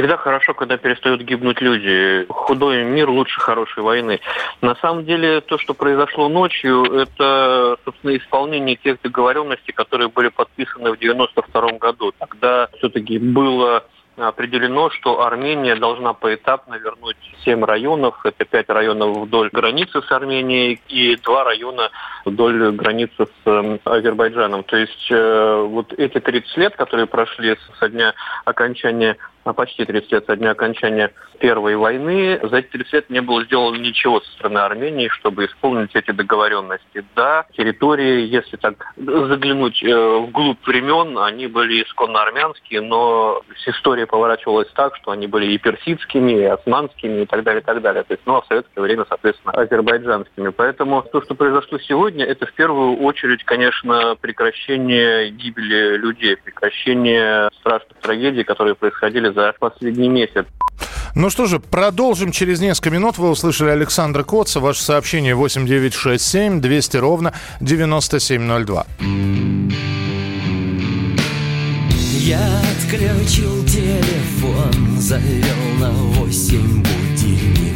[0.00, 2.24] Всегда хорошо, когда перестают гибнуть люди.
[2.30, 4.18] Худой мир лучше хорошей войны.
[4.62, 10.92] На самом деле, то, что произошло ночью, это, собственно, исполнение тех договоренностей, которые были подписаны
[10.92, 12.14] в 92 году.
[12.18, 13.84] Тогда все-таки было
[14.16, 18.18] определено, что Армения должна поэтапно вернуть 7 районов.
[18.24, 21.90] Это 5 районов вдоль границы с Арменией и 2 района
[22.24, 24.64] вдоль границы с э, Азербайджаном.
[24.64, 30.26] То есть э, вот эти 30 лет, которые прошли со дня окончания почти 30 лет
[30.26, 32.38] со дня окончания Первой войны.
[32.42, 37.04] За эти 30 лет не было сделано ничего со стороны Армении, чтобы исполнить эти договоренности.
[37.16, 44.68] Да, территории, если так заглянуть э, вглубь времен, они были исконно армянские, но история поворачивалась
[44.74, 48.02] так, что они были и персидскими, и османскими, и так далее, и так далее.
[48.02, 50.50] То есть, ну, а в советское время, соответственно, азербайджанскими.
[50.50, 57.98] Поэтому то, что произошло сегодня, это в первую очередь, конечно, прекращение гибели людей, прекращение страшных
[58.00, 60.46] трагедий, которые происходили за последний месяц.
[61.14, 63.18] Ну что же, продолжим через несколько минут.
[63.18, 64.60] Вы услышали Александра Коца.
[64.60, 68.86] Ваше сообщение 8967 200 ровно 9702.
[72.20, 77.70] Я отключил телефон, завел на 8 будильник.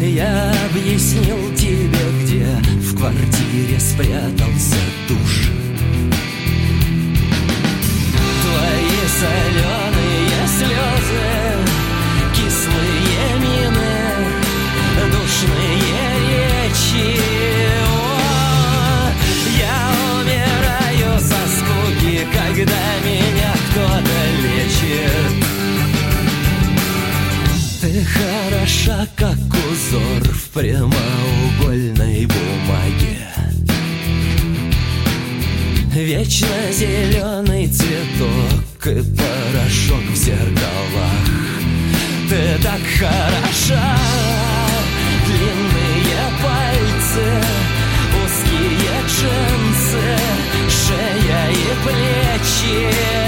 [0.00, 2.46] Я объяснил тебе, где
[2.80, 4.76] в квартире спрятался
[5.08, 5.27] душ.
[9.18, 11.26] Соленые слезы,
[12.34, 13.92] кислые мины,
[15.10, 17.18] душные речи.
[17.82, 19.10] О,
[19.58, 19.78] я
[20.20, 25.36] умираю со скуки, когда меня кто-то лечит.
[27.80, 29.38] Ты хороша, как
[29.68, 33.17] узор в прямоугольной бумаге.
[35.98, 41.26] Вечно зеленый цветок и порошок в зеркалах.
[42.30, 43.96] Ты так хороша.
[45.26, 47.26] Длинные пальцы,
[48.24, 50.16] узкие джинсы
[50.70, 53.27] Шея и плечи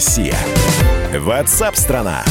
[0.00, 0.34] Россия?
[1.12, 2.24] Ватсап-страна!
[2.24, 2.29] страна